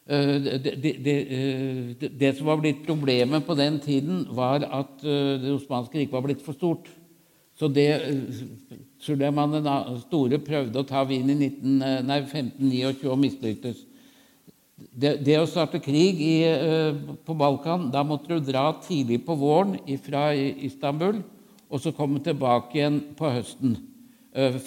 det, 0.08 0.72
det, 0.82 2.10
det, 2.20 2.32
som 2.36 2.48
var 2.50 2.58
blitt 2.60 2.82
problemet 2.88 3.46
på 3.46 3.56
den 3.56 3.78
tiden, 3.80 4.24
var 4.34 4.66
at 4.66 5.04
Det 5.04 5.54
osmanske 5.54 6.00
riket 6.00 6.16
var 6.16 6.26
blitt 6.26 6.42
for 6.42 6.58
stort. 6.58 6.90
Så 7.56 7.70
det 7.70 8.02
Suleiman 9.00 9.54
den 9.54 9.70
store 10.02 10.40
prøvde 10.42 10.82
å 10.82 10.88
ta 10.88 11.04
Wien 11.06 11.30
i 11.30 11.36
19, 11.38 11.78
nei, 12.08 12.18
1529 12.26 13.12
og 13.12 13.20
mislyktes. 13.22 13.84
Det, 14.82 15.20
det, 15.22 15.38
å 15.38 15.46
starte 15.46 15.80
krig 15.80 16.18
i, 16.26 16.36
på 17.22 17.36
Balkan 17.38 17.92
Da 17.94 18.02
måtte 18.04 18.34
du 18.34 18.42
dra 18.42 18.72
tidlig 18.82 19.20
på 19.28 19.36
våren 19.38 19.78
fra 20.02 20.32
Istanbul 20.34 21.22
og 21.72 21.80
så 21.80 21.94
komme 21.96 22.20
tilbake 22.24 22.76
igjen 22.76 23.00
på 23.16 23.30
høsten, 23.32 23.78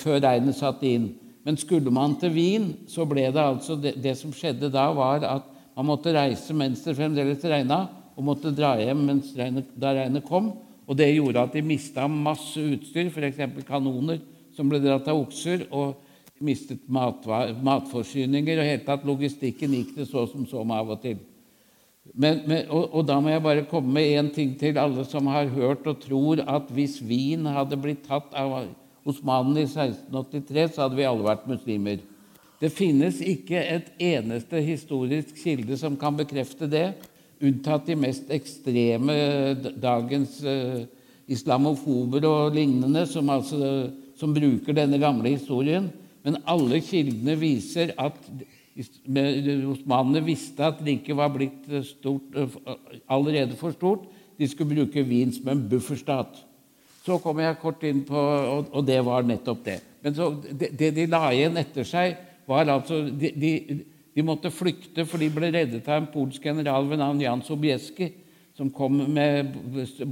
før 0.00 0.22
regnet 0.24 0.56
satt 0.56 0.80
inn. 0.88 1.10
Men 1.44 1.58
skulle 1.60 1.92
man 1.92 2.16
til 2.20 2.32
Wien, 2.32 2.70
så 2.88 3.04
ble 3.08 3.26
det 3.28 3.42
altså 3.42 3.76
det, 3.76 3.96
det, 4.00 4.14
som 4.16 4.32
skjedde 4.32 4.72
da, 4.72 4.86
var 4.96 5.26
at 5.28 5.50
man 5.76 5.90
måtte 5.90 6.14
reise 6.14 6.56
mens 6.56 6.84
det 6.86 6.96
fremdeles 6.96 7.44
regna, 7.44 7.84
og 8.14 8.28
måtte 8.28 8.54
dra 8.54 8.76
hjem 8.78 9.02
mens 9.08 9.32
regnet, 9.36 9.68
da 9.76 9.92
regnet 9.96 10.24
kom. 10.28 10.52
Og 10.84 10.96
det 10.96 11.10
gjorde 11.10 11.42
at 11.42 11.56
de 11.56 11.64
mista 11.66 12.06
masse 12.08 12.60
utstyr, 12.60 13.10
f.eks. 13.10 13.42
kanoner 13.66 14.20
som 14.54 14.70
ble 14.70 14.80
dratt 14.82 15.08
av 15.10 15.20
okser. 15.20 15.66
og 15.74 16.00
mistet 16.44 16.82
matforsyninger, 16.90 18.58
og 18.58 18.68
helt 18.68 18.84
tatt 18.88 19.06
logistikken 19.06 19.74
gikk 19.76 19.94
det 19.98 20.08
så 20.10 20.26
som 20.30 20.46
så 20.48 20.64
med 20.66 20.80
av 20.80 20.92
og 20.96 21.00
til. 21.04 21.20
Men, 22.12 22.42
men, 22.44 22.66
og, 22.68 22.90
og, 22.90 23.04
da 23.08 23.16
må 23.22 23.30
jeg 23.32 23.42
bare 23.44 23.66
komme 23.70 23.94
med 23.96 24.10
én 24.18 24.26
ting 24.34 24.52
til 24.60 24.76
alle 24.80 25.06
som 25.08 25.30
har 25.32 25.48
hørt 25.54 25.86
og 25.88 26.02
tror 26.02 26.42
at 26.42 26.68
hvis 26.74 26.98
Wien 27.00 27.46
hadde 27.48 27.78
blitt 27.80 28.02
tatt 28.04 28.34
av 28.36 28.66
osmanene 29.04 29.64
i 29.64 29.68
1683, 29.68 30.68
så 30.74 30.84
hadde 30.84 30.98
vi 30.98 31.06
alle 31.08 31.26
vært 31.26 31.48
muslimer. 31.48 32.02
Det 32.60 32.70
finnes 32.72 33.18
ikke 33.20 33.60
et 33.60 33.90
eneste 34.00 34.60
historisk 34.64 35.34
kilde 35.42 35.76
som 35.76 35.98
kan 36.00 36.16
bekrefte 36.16 36.68
det, 36.70 36.86
unntatt 37.44 37.88
de 37.90 37.96
mest 37.98 38.30
ekstreme 38.32 39.14
dagens 39.82 40.38
uh, 40.46 40.84
islamofober 41.28 42.24
og 42.28 42.56
lignende, 42.56 43.04
som, 43.10 43.28
altså, 43.32 43.90
som 44.16 44.32
bruker 44.32 44.76
denne 44.76 45.00
gamle 45.02 45.34
historien. 45.34 45.90
Men 46.24 46.40
alle 46.48 46.80
kildene 46.80 47.36
viser 47.36 47.92
at 48.00 48.16
osmanene 48.74 50.24
visste 50.24 50.64
at 50.66 50.80
riket 50.82 51.16
var 51.16 51.30
blitt 51.34 51.68
stort, 51.86 52.32
allerede 53.06 53.58
for 53.60 53.74
stort. 53.76 54.08
De 54.38 54.48
skulle 54.48 54.74
bruke 54.74 55.04
Wien 55.06 55.32
som 55.32 55.52
en 55.52 55.62
bufferstat. 55.68 56.40
Så 57.04 57.18
kom 57.20 57.40
jeg 57.42 57.60
kort 57.60 57.82
inn 57.84 58.02
på 58.08 58.20
Og, 58.64 58.80
det 58.86 59.00
var 59.04 59.26
nettopp 59.26 59.64
det. 59.66 59.80
Men 60.04 60.16
så, 60.16 60.30
det, 60.44 60.72
det, 60.78 60.92
de 60.96 61.06
la 61.08 61.26
igjen 61.32 61.56
etter 61.60 61.86
seg, 61.88 62.16
var 62.48 62.68
altså 62.68 63.02
de, 63.08 63.30
de, 63.40 63.52
de, 64.12 64.24
måtte 64.24 64.52
flykte, 64.52 65.06
for 65.08 65.20
de 65.20 65.30
ble 65.32 65.48
reddet 65.52 65.86
av 65.88 66.02
en 66.02 66.10
polsk 66.12 66.44
general 66.44 66.84
ved 66.90 67.00
navn 67.00 67.22
Jan 67.22 67.44
Sobieski, 67.44 68.10
som 68.54 68.68
kom 68.70 68.98
med 69.16 69.56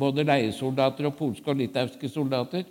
både 0.00 0.24
leiesoldater 0.24 1.10
og 1.10 1.18
polske 1.18 1.52
og 1.52 1.60
litauiske 1.60 2.08
soldater. 2.10 2.64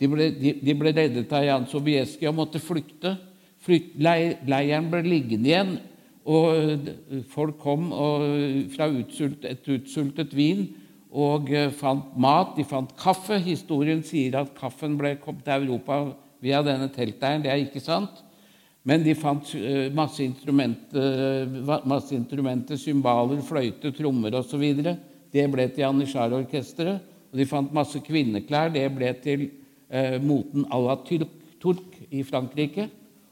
De 0.00 0.08
ble, 0.08 0.28
de, 0.36 0.74
ble 0.76 0.92
reddet 0.96 1.32
av 1.32 1.46
Jan 1.46 1.64
Sobieski 1.68 2.28
og 2.28 2.36
måtte 2.42 2.60
flykte. 2.62 3.16
Flykt, 3.64 3.96
leiren 4.00 4.92
ble 4.92 5.00
liggende 5.04 5.50
igjen, 5.50 5.72
og 6.28 7.24
folk 7.32 7.56
kom 7.60 7.88
og, 7.96 8.28
fra 8.72 8.88
utsult, 8.92 9.44
et 9.48 9.64
utsultet 9.72 10.36
vin 10.36 10.68
og 11.10 11.50
eh, 11.52 11.70
fant 11.74 12.16
mat. 12.20 12.56
De 12.56 12.64
fant 12.66 12.90
kaffe. 12.98 13.38
Historien 13.44 14.02
sier 14.06 14.38
at 14.40 14.52
kaffen 14.58 14.96
ble 14.98 15.16
kommet 15.22 15.44
til 15.46 15.66
Europa 15.66 16.02
via 16.42 16.62
denne 16.66 16.90
teltleiren. 16.94 17.44
Det 17.44 17.52
er 17.52 17.64
ikke 17.64 17.82
sant. 17.84 18.22
Men 18.86 19.04
de 19.04 19.14
fant 19.18 19.54
eh, 19.58 19.88
masse 19.92 20.22
instrumenter, 20.24 21.50
masse 21.84 22.14
instrumenter 22.16 22.80
cymbaler, 22.80 23.42
fløyte, 23.44 23.92
trommer 23.96 24.38
osv. 24.40 24.64
Det 25.30 25.46
ble 25.52 25.68
til 25.68 25.84
Janitsjar-orkesteret. 25.84 27.08
Og 27.30 27.38
de 27.38 27.46
fant 27.46 27.74
masse 27.74 28.00
kvinneklær. 28.02 28.72
Det 28.74 28.86
ble 28.94 29.12
til 29.22 29.50
eh, 29.90 30.16
moten 30.22 30.66
à 30.70 30.80
la 30.82 30.96
turk 31.60 32.00
i 32.10 32.22
Frankrike. 32.22 32.88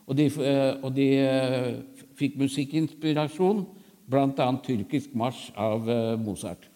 Og 0.09 0.17
de, 0.17 0.27
eh, 0.27 0.75
og 0.83 0.95
de 0.97 1.09
eh, 1.21 1.75
fikk 2.17 2.38
musikkinspirasjon, 2.41 3.64
bl.a. 4.09 4.49
tyrkisk 4.64 5.14
marsj 5.19 5.51
av 5.57 5.88
eh, 5.93 6.14
Mozart. 6.21 6.67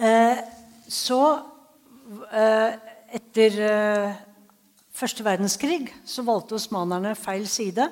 Eh, 0.00 0.38
så, 0.88 1.22
eh, 2.32 2.72
etter 3.12 3.56
eh, 3.60 4.20
første 4.96 5.24
verdenskrig, 5.26 5.90
så 6.08 6.24
valgte 6.24 6.56
osmanerne 6.56 7.12
feil 7.18 7.48
side. 7.48 7.90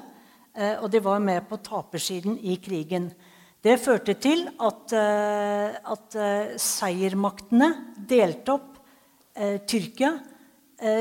og 0.59 0.90
de 0.90 0.99
var 0.99 1.21
med 1.23 1.44
på 1.47 1.55
tapersiden 1.62 2.35
i 2.42 2.57
krigen. 2.59 3.12
Det 3.62 3.77
førte 3.79 4.16
til 4.18 4.40
at, 4.59 4.92
at 4.92 6.16
seiermaktene 6.59 7.68
delte 7.94 8.57
opp 8.57 8.81
Tyrkia, 9.71 10.11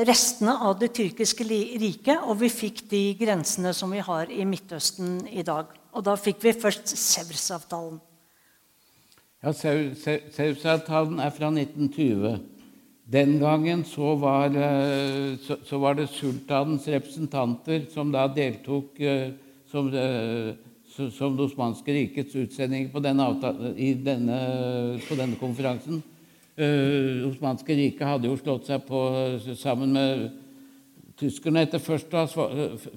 restene 0.06 0.54
av 0.62 0.78
det 0.78 0.92
tyrkiske 0.94 1.42
riket, 1.42 2.22
og 2.22 2.38
vi 2.38 2.52
fikk 2.54 2.84
de 2.92 3.02
grensene 3.18 3.74
som 3.74 3.90
vi 3.90 3.98
har 3.98 4.30
i 4.30 4.46
Midtøsten 4.46 5.24
i 5.26 5.42
dag. 5.42 5.74
Og 5.90 6.06
da 6.06 6.14
fikk 6.14 6.44
vi 6.46 6.54
først 6.54 6.94
Sevres-avtalen. 6.94 7.98
Ja, 9.38 9.52
Sevres-avtalen 9.54 11.20
er 11.22 11.30
fra 11.30 11.46
1920. 11.54 12.40
Den 13.06 13.36
gangen 13.38 13.84
så 13.86 14.16
var, 14.18 14.50
eh, 14.50 15.36
så, 15.38 15.56
så 15.64 15.78
var, 15.78 15.94
det 15.94 16.08
sultanens 16.10 16.88
representanter 16.88 17.84
som 17.92 18.10
da 18.10 18.26
deltok 18.26 18.98
eh, 18.98 19.30
som, 19.70 19.92
eh, 19.94 20.58
som 20.90 21.36
det 21.38 21.46
osmanske 21.46 21.94
rikets 21.94 22.34
utsending 22.34 22.90
på 22.90 22.98
denne, 22.98 23.28
denne, 24.02 24.40
på 25.06 25.14
denne 25.14 25.38
konferansen. 25.38 26.02
Uh, 26.58 27.22
Osmanske 27.28 27.70
riket 27.78 28.02
hadde 28.02 28.26
jo 28.26 28.34
slått 28.34 28.66
seg 28.66 28.82
på 28.82 28.98
sammen 29.54 29.92
med 29.94 30.24
tyskerne 31.14 31.62
etter 31.62 31.78
først, 31.78 32.10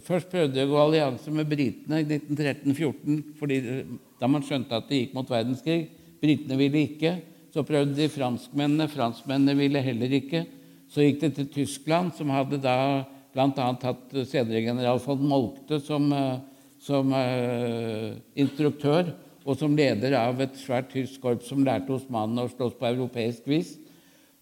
først 0.02 0.32
prøvde 0.32 0.56
de 0.56 0.64
å 0.66 0.72
gå 0.72 0.80
allianse 0.82 1.30
med 1.30 1.46
britene 1.46 2.02
i 2.02 2.08
1913-14 2.10 4.00
da 4.18 4.30
man 4.34 4.42
skjønte 4.42 4.82
at 4.82 4.90
det 4.90 5.04
gikk 5.04 5.14
mot 5.14 5.30
verdenskrig. 5.30 6.01
Britene 6.22 6.58
ville 6.60 6.86
ikke. 6.86 7.16
Så 7.52 7.64
prøvde 7.68 7.98
de 7.98 8.08
franskmennene. 8.12 8.88
Franskmennene 8.92 9.58
ville 9.58 9.82
heller 9.84 10.14
ikke. 10.22 10.46
Så 10.92 11.06
gikk 11.06 11.22
det 11.24 11.34
til 11.38 11.50
Tyskland, 11.56 12.12
som 12.18 12.32
hadde 12.34 12.60
da 12.62 12.76
bl.a. 13.32 13.68
hatt 13.84 14.16
senere 14.28 14.64
general 14.66 15.00
von 15.04 15.22
Moltke 15.24 15.80
som, 15.84 16.10
som 16.84 17.14
uh, 17.16 18.12
instruktør 18.36 19.14
og 19.42 19.56
som 19.58 19.76
leder 19.78 20.14
av 20.20 20.42
et 20.44 20.58
svært 20.60 20.92
tysk 20.92 21.24
korps 21.24 21.48
som 21.50 21.64
lærte 21.66 21.96
osmanene 21.96 22.44
å 22.46 22.52
slåss 22.52 22.76
på 22.78 22.90
europeisk 22.92 23.48
vis. 23.50 23.74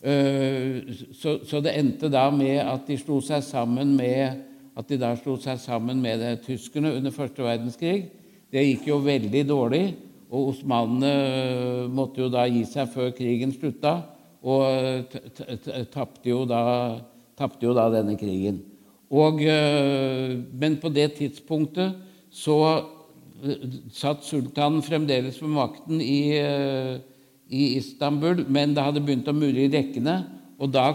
Uh, 0.02 0.90
så, 1.14 1.38
så, 1.46 1.62
det 1.62 1.76
endte 1.78 2.10
da 2.12 2.26
med 2.34 2.64
at 2.64 2.88
de 2.90 2.98
slo 3.00 3.20
seg 3.24 3.46
sammen 3.46 3.94
med 4.00 4.46
at 4.80 4.90
de 4.90 4.98
da 5.00 5.12
slo 5.20 5.36
seg 5.42 5.60
sammen 5.62 6.02
med 6.02 6.24
tyskerne 6.46 6.96
under 6.98 7.14
første 7.14 7.44
verdenskrig. 7.46 8.10
Det 8.50 8.64
gikk 8.66 8.88
jo 8.90 9.02
veldig 9.06 9.42
dårlig, 9.46 9.84
og 10.30 10.52
osmanene 10.54 11.10
eh, 11.10 11.86
måtte 11.90 12.22
jo 12.22 12.30
da 12.32 12.46
gi 12.50 12.62
seg 12.70 12.92
før 12.94 13.12
krigen 13.18 13.54
slutta, 13.56 13.96
og 14.40 15.12
tapte 15.92 16.30
jo, 16.30 16.44
jo, 16.46 17.74
da 17.76 17.88
denne 17.92 18.16
krigen. 18.20 18.62
Og, 19.10 19.42
eh, 19.42 20.38
men 20.38 20.78
på 20.82 20.92
det 20.94 21.10
tidspunktet 21.18 21.98
så 22.30 22.60
satt 23.96 24.26
sultanen 24.28 24.84
fremdeles 24.84 25.40
ved 25.42 25.52
makten 25.56 26.02
i, 26.04 26.36
i, 27.48 27.62
Istanbul, 27.80 28.44
men 28.52 28.76
det 28.76 28.84
hadde 28.84 29.04
begynt 29.04 29.30
å 29.32 29.36
murre 29.36 29.64
i 29.64 29.72
rekkene. 29.72 30.18
Og 30.60 30.74
da, 30.76 30.92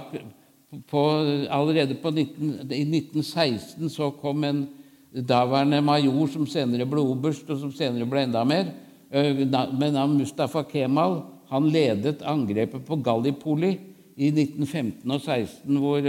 på, 0.90 1.05
allerede 1.49 1.97
på 2.03 2.12
19, 2.12 2.68
i 2.68 2.85
1916 2.85 3.88
så 3.92 4.11
kom 4.20 4.44
en 4.44 4.66
daværende 5.14 5.81
major 5.85 6.29
som 6.33 6.47
senere 6.51 6.87
ble 6.88 7.03
oberst, 7.03 7.49
og 7.49 7.61
som 7.62 7.73
senere 7.75 8.07
ble 8.09 8.27
enda 8.27 8.44
mer, 8.47 8.73
med 9.11 9.93
navn 9.95 10.19
Mustafa 10.19 10.62
Kemal. 10.69 11.23
Han 11.51 11.71
ledet 11.71 12.23
angrepet 12.27 12.87
på 12.87 12.97
Gallipoli 13.05 13.79
i 14.17 14.31
1915 14.31 15.11
og 15.11 15.21
16, 15.21 15.77
hvor, 15.77 16.01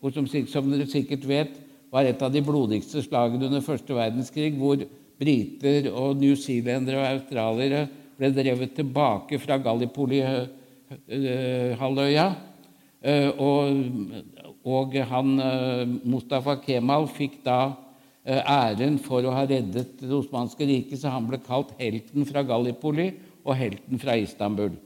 hvor 0.00 0.10
som, 0.14 0.26
som 0.26 0.72
dere 0.72 0.86
sikkert 0.90 1.28
vet, 1.28 1.50
var 1.90 2.04
et 2.06 2.22
av 2.22 2.32
de 2.32 2.42
blodigste 2.42 3.02
slagene 3.02 3.46
under 3.48 3.60
første 3.64 3.94
verdenskrig, 3.94 4.58
hvor 4.58 4.76
briter 5.20 5.92
og 5.92 6.16
newzealendere 6.20 6.98
og 7.00 7.08
australiere 7.08 7.88
ble 8.20 8.28
drevet 8.36 8.74
tilbake 8.76 9.38
fra 9.40 9.56
Gallipoli-halvøya. 9.60 12.34
Eh, 13.00 13.30
og, 13.40 13.64
og 14.68 14.92
han, 15.08 15.40
eh, 15.40 15.88
Mustafa 16.04 16.60
Kemal 16.60 17.08
fikk 17.08 17.40
da 17.46 17.60
eh, 17.64 17.72
æren 18.30 18.98
for 19.02 19.26
å 19.26 19.34
ha 19.34 19.42
reddet 19.48 19.98
det 19.98 20.12
osmanske 20.14 20.66
riket, 20.68 21.00
så 21.00 21.10
han 21.10 21.26
ble 21.26 21.40
kalt 21.42 21.72
helten 21.80 22.26
fra 22.28 22.44
Gallipoli 22.46 23.10
og 23.42 23.56
helten 23.58 23.98
fra 23.98 24.14
Istanbul. 24.20 24.76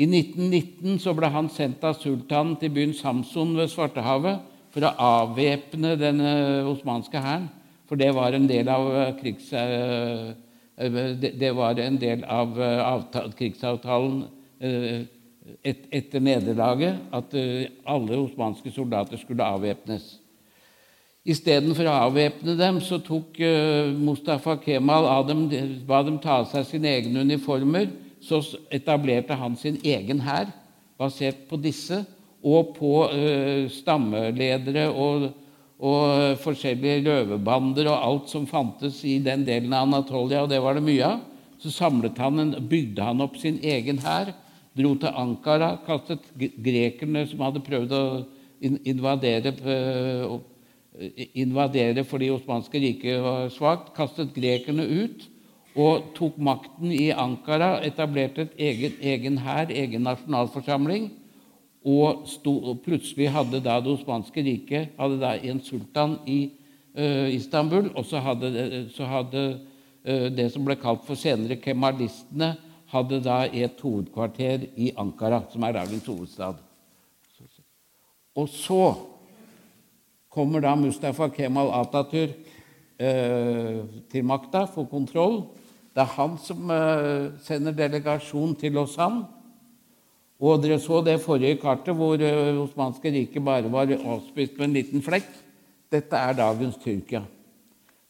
I 0.00 0.06
1919 0.08 0.98
så 1.02 1.14
ble 1.14 1.28
han 1.30 1.50
sendt 1.52 1.84
av 1.84 1.98
sultanen 2.00 2.56
til 2.58 2.72
byen 2.74 2.94
Samson 2.96 3.52
ved 3.58 3.70
Svartehavet 3.70 4.40
for 4.74 4.86
å 4.86 4.94
avvæpne 5.06 5.96
den 6.00 6.22
osmanske 6.70 7.20
hæren. 7.20 7.50
For 7.90 7.98
det 7.98 8.12
var 8.14 8.30
en 8.32 8.46
del 8.46 8.68
av, 8.70 8.86
eh, 8.94 9.12
krigs, 9.18 9.52
eh, 9.52 10.32
eh, 10.78 11.86
en 11.86 11.98
del 11.98 12.24
av 12.24 12.54
krigsavtalen 13.34 14.28
etter 15.64 16.20
nederlaget 16.20 16.98
at 17.12 17.34
alle 17.86 18.16
osmanske 18.16 18.70
soldater 18.70 19.16
skulle 19.16 19.42
avvæpnes. 19.42 20.19
Istedenfor 21.28 21.84
å 21.84 21.96
avvæpne 22.06 22.54
dem 22.56 22.78
så 22.80 22.96
tok 23.04 23.36
Mustafa 24.00 24.56
Kemal 24.62 25.04
av 25.04 25.26
dem, 25.28 25.44
ba 25.88 26.00
dem 26.06 26.16
ta 26.22 26.38
av 26.40 26.48
seg 26.48 26.64
sine 26.68 26.94
egne 26.96 27.26
uniformer. 27.26 27.90
Så 28.20 28.40
etablerte 28.72 29.36
han 29.36 29.56
sin 29.56 29.78
egen 29.84 30.20
hær 30.24 30.48
basert 31.00 31.46
på 31.48 31.56
disse 31.60 32.02
og 32.40 32.74
på 32.76 32.94
stammeledere 33.72 34.88
og 34.92 35.30
og 35.80 36.36
forskjellige 36.42 37.00
løvebander 37.06 37.88
og 37.88 38.04
alt 38.04 38.32
som 38.32 38.46
fantes 38.48 39.00
i 39.08 39.16
den 39.24 39.46
delen 39.46 39.72
av 39.72 39.88
Anatolia, 39.88 40.42
og 40.44 40.50
det 40.52 40.60
var 40.60 40.76
det 40.76 40.84
mye 40.84 41.06
av. 41.06 41.22
Så 41.60 41.72
samlet 41.72 42.20
han 42.20 42.40
en, 42.40 42.52
bygde 42.68 43.04
han 43.04 43.20
opp 43.24 43.38
sin 43.40 43.58
egen 43.64 44.00
hær, 44.04 44.32
dro 44.76 44.92
til 45.00 45.16
Ankara, 45.16 45.74
kastet 45.86 46.24
grekerne 46.36 47.24
som 47.28 47.42
hadde 47.44 47.64
prøvd 47.64 47.96
å 47.96 48.04
invadere, 48.60 49.54
eh, 49.64 50.36
invadere 51.34 52.04
fordi 52.04 52.30
osmanske 52.30 52.80
riket 52.80 53.22
var 53.24 53.48
svakt, 53.52 53.94
kastet 53.96 54.34
grekerne 54.36 54.84
ut 54.84 55.26
og 55.78 56.10
tok 56.16 56.38
makten 56.42 56.90
i 56.92 57.10
Ankara, 57.14 57.78
etablerte 57.86 58.48
et 58.48 58.56
egen, 58.58 58.96
egen 59.00 59.38
hær, 59.40 59.70
egen 59.70 60.02
nasjonalforsamling 60.04 61.10
og, 61.86 62.26
sto, 62.28 62.52
og 62.72 62.82
plutselig 62.84 63.30
hadde 63.32 63.62
da 63.64 63.78
det 63.80 63.92
osmanske 63.94 64.42
riket 64.44 64.96
hadde 64.98 65.20
da 65.22 65.36
en 65.38 65.62
sultan 65.64 66.18
i 66.28 66.40
uh, 66.98 67.28
Istanbul, 67.32 67.92
og 67.94 68.04
så 68.04 68.20
hadde, 68.20 68.88
så 68.92 69.08
hadde 69.08 69.44
uh, 69.54 70.26
det 70.34 70.50
som 70.52 70.66
ble 70.66 70.76
kalt 70.80 71.06
for 71.06 71.16
senere 71.16 71.60
kemalistene, 71.62 72.56
hadde 72.90 73.20
da 73.22 73.44
et 73.46 73.78
hovedkvarter 73.80 74.66
i 74.76 74.90
Ankara, 74.98 75.44
som 75.52 75.62
er 75.62 75.78
dagens 75.78 76.08
hovedstad. 76.10 76.58
Og 78.36 78.48
så 78.50 78.82
kommer 80.30 80.62
da 80.62 80.76
Mustafa 80.78 81.28
Kemal 81.34 81.72
Atatürk 81.74 82.38
uh, 83.02 83.82
til 84.10 84.24
makta, 84.24 84.64
får 84.70 84.88
kontroll. 84.90 85.42
Det 85.90 86.04
er 86.04 86.14
han 86.14 86.38
som 86.38 86.70
sender 87.42 87.74
delegasjon 87.74 88.54
til 88.54 88.76
Lausanne 88.78 89.26
og 90.40 90.62
dere 90.62 90.78
så 90.80 91.02
det 91.04 91.18
forrige 91.20 91.58
kartet, 91.60 91.92
hvor 91.96 92.16
eh, 92.16 92.56
osmanske 92.56 93.12
riket 93.12 93.44
bare 93.44 93.68
var 93.72 93.90
avspist 93.92 94.56
med 94.56 94.70
en 94.70 94.76
liten 94.78 95.04
flekk. 95.04 95.28
Dette 95.92 96.16
er 96.16 96.38
dagens 96.38 96.78
Tyrkia. 96.80 97.20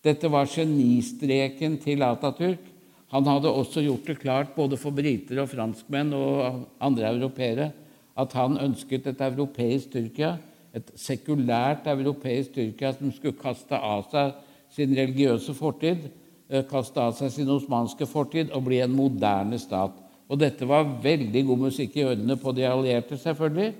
Dette 0.05 0.31
var 0.31 0.47
genistreken 0.49 1.75
til 1.83 2.05
Atatürk. 2.07 2.63
Han 3.11 3.27
hadde 3.27 3.51
også 3.51 3.83
gjort 3.83 4.07
det 4.07 4.21
klart 4.21 4.55
både 4.55 4.79
for 4.79 4.95
briter 4.95 5.43
og 5.43 5.51
franskmenn 5.51 6.15
og 6.15 6.61
andre 6.79 7.11
europeere 7.11 7.73
at 8.21 8.37
han 8.39 8.61
ønsket 8.63 9.09
et 9.11 9.23
europeisk 9.25 9.91
Tyrkia, 9.91 10.37
et 10.77 10.93
sekulært 10.99 11.89
europeisk 11.91 12.55
Tyrkia 12.55 12.93
som 12.95 13.11
skulle 13.15 13.39
kaste 13.39 13.77
av 13.77 14.07
seg 14.13 14.37
sin 14.71 14.95
religiøse 14.95 15.55
fortid, 15.57 16.07
eh, 16.49 16.63
kaste 16.71 17.01
av 17.01 17.17
seg 17.19 17.33
sin 17.35 17.51
osmanske 17.51 18.07
fortid 18.07 18.53
og 18.55 18.65
bli 18.69 18.81
en 18.81 18.95
moderne 18.95 19.59
stat. 19.59 19.93
Og 20.31 20.39
dette 20.39 20.67
var 20.67 20.87
veldig 21.03 21.45
god 21.47 21.59
musikk 21.59 21.97
i 21.97 22.07
ørene 22.07 22.37
på 22.39 22.55
de 22.55 22.67
allierte, 22.69 23.19
selvfølgelig. 23.19 23.75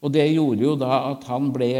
Og 0.00 0.12
det 0.12 0.30
gjorde 0.32 0.64
jo 0.64 0.76
da 0.80 1.10
at 1.10 1.24
han 1.28 1.52
ble 1.52 1.70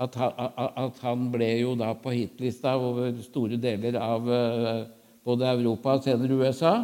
at 0.00 0.14
han, 0.18 0.32
at 0.56 0.98
han 1.04 1.28
ble 1.30 1.48
jo 1.60 1.74
da 1.78 1.92
på 1.94 2.12
hitlista 2.14 2.74
over 2.80 3.12
store 3.22 3.58
deler 3.60 3.98
av 4.00 4.26
eh, 4.26 4.86
både 5.24 5.52
Europa 5.52 5.98
og 5.98 6.06
senere 6.06 6.40
USA. 6.40 6.74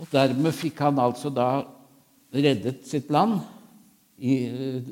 Og 0.00 0.10
dermed 0.12 0.54
fikk 0.54 0.82
han 0.84 0.98
altså 1.00 1.30
da 1.32 1.64
reddet 2.34 2.84
sitt 2.88 3.10
land 3.14 3.38
i, 4.16 4.34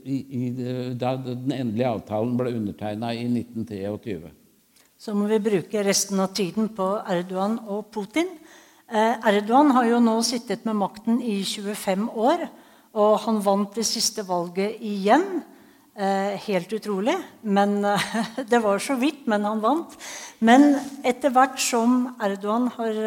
i, 0.03 0.51
da 0.99 1.15
den 1.17 1.53
endelige 1.55 1.91
avtalen 1.91 2.35
ble 2.39 2.55
undertegna 2.59 3.13
i 3.15 3.25
1923. 3.29 4.33
Så 5.03 5.15
må 5.19 5.27
vi 5.31 5.41
bruke 5.43 5.83
resten 5.83 6.21
av 6.23 6.35
tiden 6.35 6.69
på 6.77 6.87
Erdogan 7.11 7.57
og 7.67 7.89
Putin. 7.95 8.29
Eh, 8.93 9.15
Erdogan 9.31 9.73
har 9.75 9.89
jo 9.89 10.03
nå 10.03 10.19
sittet 10.27 10.67
med 10.69 10.79
makten 10.79 11.17
i 11.25 11.41
25 11.47 12.05
år, 12.13 12.45
og 12.93 13.17
han 13.25 13.41
vant 13.43 13.79
det 13.79 13.87
siste 13.89 14.23
valget 14.29 14.79
igjen. 14.85 15.41
Eh, 15.93 16.39
helt 16.47 16.71
utrolig. 16.73 17.17
Men 17.43 17.81
eh, 17.85 18.07
Det 18.51 18.63
var 18.63 18.79
så 18.79 18.95
vidt, 19.01 19.27
men 19.27 19.47
han 19.49 19.63
vant. 19.65 19.97
Men 20.39 20.77
etter 21.03 21.35
hvert 21.35 21.59
som 21.63 22.13
Erdogan 22.23 22.69
har 22.77 23.03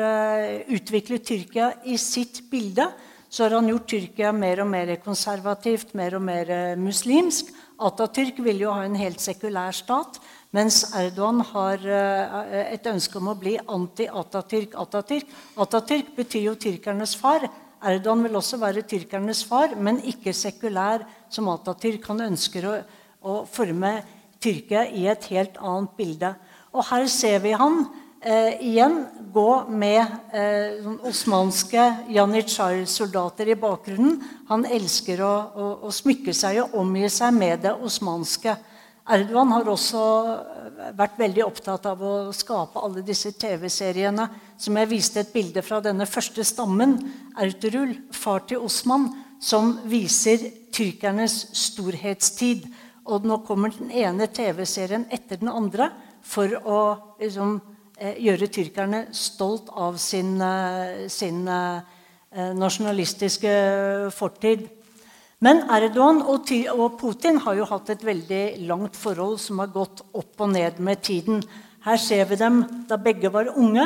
utviklet 0.71 1.25
Tyrkia 1.28 1.71
i 1.86 1.99
sitt 2.01 2.43
bilde, 2.51 2.89
så 3.36 3.43
har 3.43 3.58
han 3.58 3.67
gjort 3.67 3.89
Tyrkia 3.91 4.30
mer 4.32 4.62
og 4.63 4.69
mer 4.71 4.93
konservativt, 5.04 5.89
mer 6.00 6.15
og 6.15 6.21
mer 6.24 6.52
muslimsk. 6.80 7.50
Atatürk 7.84 8.38
ville 8.39 8.63
jo 8.63 8.71
ha 8.71 8.86
en 8.88 8.95
helt 8.95 9.19
sekulær 9.19 9.76
stat. 9.76 10.21
Mens 10.56 10.86
Erdogan 10.95 11.41
har 11.50 11.82
eh, 11.84 12.62
et 12.78 12.88
ønske 12.88 13.19
om 13.19 13.34
å 13.34 13.36
bli 13.36 13.58
anti-Atatürk. 13.60 14.78
Atatürk. 14.80 15.34
Atatürk 15.60 16.13
betyr 16.15 16.45
jo 16.45 16.56
tyrkernes 16.56 17.17
far. 17.19 17.43
Erdogan 17.84 18.24
vil 18.24 18.39
også 18.39 18.62
være 18.62 18.86
tyrkernes 18.88 19.43
far, 19.50 19.76
men 19.76 20.00
ikke 20.08 20.32
sekulær 20.32 21.04
som 21.28 21.52
Atatürk. 21.52 22.08
Han 22.08 22.24
ønsker 22.30 22.69
å, 22.71 22.78
å 23.19 23.41
forme 23.52 23.98
Tyrkia 24.39 24.86
i 24.95 25.08
et 25.12 25.28
helt 25.34 25.60
annet 25.60 25.91
bilde. 26.00 26.32
Og 26.71 26.88
her 26.88 27.08
ser 27.12 27.43
vi 27.43 27.52
han 27.58 27.84
eh, 28.21 28.62
igjen 28.63 29.01
gå 29.34 29.65
med 29.69 30.06
eh, 30.34 30.86
osmanske 31.08 31.88
janitsjar-soldater 32.13 33.51
i 33.51 33.58
bakgrunnen. 33.60 34.21
Han 34.49 34.65
elsker 34.65 35.23
å, 35.25 35.34
å, 35.56 35.67
å 35.88 35.91
smykke 35.91 36.34
seg 36.36 36.62
og 36.63 36.80
omgi 36.82 37.10
seg 37.12 37.36
med 37.36 37.65
det 37.65 37.75
osmanske. 37.75 38.56
Erdogan 39.06 39.51
har 39.54 39.67
også 39.69 40.04
vært 40.97 41.19
veldig 41.19 41.43
opptatt 41.45 41.86
av 41.86 41.99
å 42.01 42.13
skape 42.34 42.82
alle 42.82 43.04
disse 43.06 43.36
TV-seriene. 43.38 44.25
Som 44.58 44.80
jeg 44.80 44.89
viste 44.89 45.21
et 45.21 45.34
bilde 45.34 45.62
fra 45.65 45.78
denne 45.84 46.08
første 46.10 46.41
stammen, 46.47 46.97
Erturul, 47.38 47.93
far 48.15 48.47
til 48.49 48.63
Osman, 48.65 49.12
som 49.38 49.75
viser 49.86 50.47
tyrkernes 50.73 51.37
storhetstid. 51.54 52.65
Og 53.06 53.27
nå 53.29 53.44
kommer 53.46 53.75
den 53.75 53.92
ene 53.94 54.25
TV-serien 54.25 55.06
etter 55.13 55.37
den 55.37 55.54
andre 55.54 55.92
for 56.25 56.50
å 56.65 56.79
liksom, 57.21 57.60
eh, 57.60 57.75
gjøre 57.96 58.50
tyrkerne 58.52 59.06
stolt 59.15 59.69
av 59.71 59.98
sin, 59.98 60.41
eh, 60.41 61.08
sin 61.08 61.48
eh, 61.48 61.81
nasjonalistiske 62.35 63.52
fortid. 64.12 64.67
Men 65.39 65.63
Erdogan 65.69 66.21
og 66.25 66.98
Putin 67.00 67.37
har 67.43 67.56
jo 67.56 67.67
hatt 67.69 67.89
et 67.89 68.04
veldig 68.04 68.67
langt 68.67 68.96
forhold 68.96 69.39
som 69.39 69.60
har 69.60 69.71
gått 69.71 70.02
opp 70.13 70.41
og 70.41 70.52
ned 70.52 70.79
med 70.79 71.02
tiden. 71.04 71.43
Her 71.85 71.98
ser 71.98 72.25
vi 72.25 72.35
dem 72.35 72.63
da 72.89 72.98
begge 72.98 73.31
var 73.31 73.52
unge. 73.56 73.85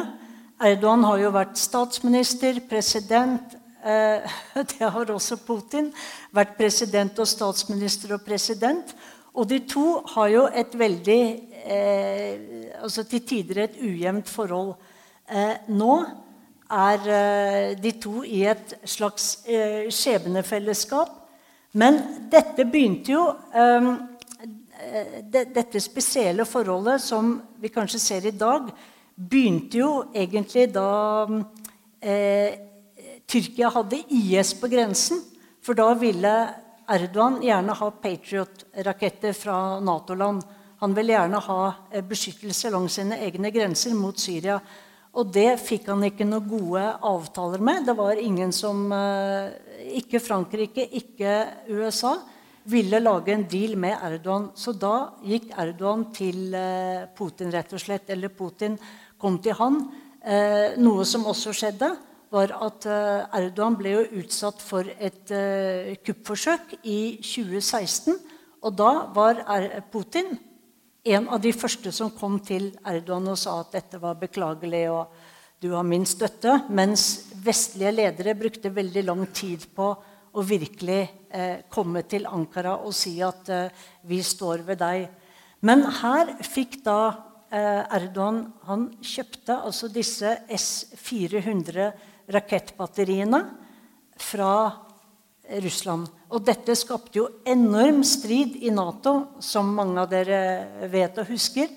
Erdogan 0.61 1.03
har 1.03 1.17
jo 1.19 1.31
vært 1.35 1.57
statsminister, 1.57 2.61
president. 2.69 3.57
Eh, 3.83 4.25
det 4.73 4.89
har 4.89 5.11
også 5.11 5.37
Putin. 5.45 5.91
Vært 6.31 6.57
president 6.57 7.19
og 7.19 7.27
statsminister 7.27 8.15
og 8.15 8.25
president. 8.25 8.95
Og 9.39 9.47
de 9.47 9.61
to 9.63 10.01
har 10.15 10.31
jo 10.33 10.47
et 10.51 10.73
veldig 10.75 11.21
eh, 11.63 12.33
altså 12.83 13.05
Til 13.07 13.23
tider 13.23 13.63
et 13.63 13.77
ujevnt 13.79 14.27
forhold. 14.27 14.73
Eh, 15.31 15.55
nå 15.71 15.93
er 16.69 17.07
eh, 17.15 17.77
de 17.79 17.93
to 18.03 18.23
i 18.27 18.43
et 18.51 18.75
slags 18.83 19.39
eh, 19.47 19.87
skjebnefellesskap. 19.93 21.15
Men 21.79 22.01
dette 22.31 22.65
begynte 22.67 23.13
jo 23.13 23.25
eh, 23.55 23.89
det, 25.23 25.49
Dette 25.55 25.79
spesielle 25.83 26.47
forholdet 26.47 26.99
som 27.03 27.37
vi 27.59 27.71
kanskje 27.71 27.99
ser 27.99 28.27
i 28.27 28.35
dag, 28.35 28.71
begynte 29.15 29.79
jo 29.79 29.91
egentlig 30.15 30.69
da 30.75 30.89
eh, 32.01 32.59
Tyrkia 33.29 33.71
hadde 33.71 34.03
IS 34.09 34.55
på 34.59 34.67
grensen. 34.71 35.21
For 35.63 35.77
da 35.77 35.93
ville 35.99 36.33
Erdogan 36.89 37.37
gjerne 37.43 37.73
ha 37.77 37.87
Patriot-raketter 38.01 39.33
fra 39.37 39.79
Nato-land. 39.79 40.41
Han 40.79 40.95
vil 40.97 41.11
gjerne 41.13 41.41
ha 41.45 41.57
eh, 41.91 42.01
beskyttelse 42.05 42.71
langs 42.73 42.95
sine 42.97 43.19
egne 43.27 43.51
grenser 43.53 43.93
mot 43.93 44.17
Syria. 44.17 44.55
Og 45.13 45.29
det 45.33 45.59
fikk 45.61 45.89
han 45.91 46.07
ikke 46.07 46.25
noen 46.25 46.47
gode 46.49 46.85
avtaler 47.11 47.61
med. 47.61 47.85
Det 47.85 47.95
var 47.97 48.21
ingen 48.21 48.53
som 48.55 48.87
eh, 48.95 49.53
Ikke 50.01 50.21
Frankrike, 50.21 50.87
ikke 50.97 51.35
USA 51.69 52.15
ville 52.69 53.01
lage 53.01 53.33
en 53.35 53.45
deal 53.49 53.77
med 53.77 53.93
Erdogan. 53.93 54.49
Så 54.57 54.73
da 54.73 55.11
gikk 55.21 55.51
Erdogan 55.61 56.09
til 56.15 56.55
eh, 56.57 57.05
Putin, 57.13 57.53
rett 57.53 57.77
og 57.77 57.85
slett. 57.85 58.09
Eller 58.09 58.33
Putin 58.33 58.79
kom 59.19 59.37
til 59.43 59.57
han. 59.61 59.83
Noe 60.83 61.05
som 61.07 61.23
også 61.31 61.53
skjedde 61.55 61.87
var 62.29 62.53
at 62.61 62.85
eh, 62.85 63.39
Erdogan 63.39 63.77
ble 63.79 63.95
jo 63.95 64.03
utsatt 64.21 64.61
for 64.61 64.85
et 64.85 65.31
uh, 65.33 65.95
kuppforsøk 66.05 66.75
i 66.83 67.17
2016. 67.25 68.13
Og 68.61 68.75
da 68.75 68.91
var 69.15 69.41
Putin 69.91 70.35
en 71.09 71.29
av 71.31 71.39
de 71.41 71.51
første 71.55 71.91
som 71.95 72.11
kom 72.11 72.37
til 72.43 72.69
Erdogan 72.87 73.31
og 73.31 73.39
sa 73.39 73.59
at 73.61 73.73
dette 73.77 74.01
var 74.01 74.19
beklagelig 74.19 74.83
og 74.91 75.15
du 75.59 75.71
har 75.73 75.83
min 75.83 76.05
støtte. 76.07 76.61
Mens 76.69 77.31
vestlige 77.43 77.95
ledere 77.95 78.35
brukte 78.37 78.71
veldig 78.73 79.03
lang 79.07 79.25
tid 79.35 79.65
på 79.75 79.89
å 80.29 80.43
virkelig 80.45 80.99
eh, 81.33 81.65
komme 81.71 82.03
til 82.07 82.27
Ankara 82.29 82.77
og 82.83 82.93
si 82.95 83.17
at 83.25 83.49
eh, 83.51 83.87
vi 84.07 84.21
står 84.23 84.63
ved 84.67 84.79
deg. 84.83 85.07
Men 85.65 85.83
her 86.01 86.35
fikk 86.45 86.79
da 86.85 86.99
eh, 87.51 87.81
Erdogan 87.97 88.45
Han 88.69 88.85
kjøpte 89.01 89.57
altså 89.57 89.89
disse 89.91 90.37
S-400 90.55 91.89
rakettbatteriene 92.29 93.41
fra 94.19 94.53
Russland. 95.63 96.09
Og 96.29 96.43
dette 96.45 96.75
skapte 96.77 97.17
jo 97.21 97.27
enorm 97.47 98.03
strid 98.05 98.59
i 98.61 98.71
Nato, 98.73 99.15
som 99.41 99.71
mange 99.73 99.97
av 100.01 100.11
dere 100.11 100.89
vet 100.91 101.17
og 101.17 101.31
husker. 101.31 101.71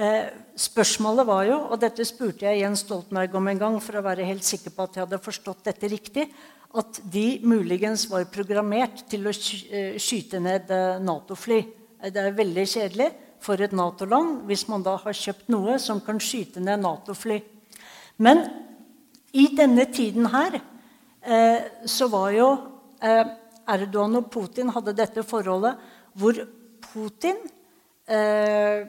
Eh, 0.00 0.30
spørsmålet 0.56 1.26
var 1.28 1.44
jo, 1.48 1.58
og 1.68 1.80
dette 1.82 2.06
spurte 2.08 2.46
jeg 2.46 2.62
Jens 2.62 2.84
Stoltenberg 2.86 3.34
om 3.36 3.50
en 3.50 3.60
gang 3.60 3.76
for 3.84 3.98
å 3.98 4.04
være 4.06 4.28
helt 4.28 4.46
sikker 4.46 4.72
på 4.72 4.86
at 4.86 4.96
jeg 4.96 5.04
hadde 5.04 5.20
forstått 5.20 5.66
dette 5.66 5.90
riktig, 5.92 6.30
at 6.70 7.00
de 7.10 7.40
muligens 7.42 8.06
var 8.08 8.28
programmert 8.30 9.02
til 9.10 9.26
å 9.26 9.34
eh, 9.34 9.98
skyte 10.00 10.40
ned 10.40 10.70
eh, 10.72 11.02
Nato-fly. 11.02 11.60
Det 12.00 12.22
er 12.22 12.38
veldig 12.38 12.64
kjedelig 12.70 13.10
for 13.44 13.60
et 13.60 13.74
Nato-land 13.76 14.46
hvis 14.48 14.64
man 14.70 14.84
da 14.86 14.94
har 15.02 15.16
kjøpt 15.16 15.50
noe 15.52 15.76
som 15.82 16.00
kan 16.04 16.20
skyte 16.22 16.62
ned 16.64 16.80
Nato-fly. 16.80 17.40
Men 18.24 18.46
i 19.32 19.46
denne 19.56 19.86
tiden 19.92 20.26
her 20.32 20.58
eh, 20.58 21.68
så 21.86 22.08
var 22.10 22.30
jo 22.34 22.48
eh, 23.02 23.26
Erdogan 23.70 24.18
og 24.18 24.30
Putin 24.32 24.72
hadde 24.74 24.96
dette 24.98 25.24
forholdet 25.26 25.78
hvor 26.18 26.40
Putin 26.90 27.38
eh, 28.10 28.88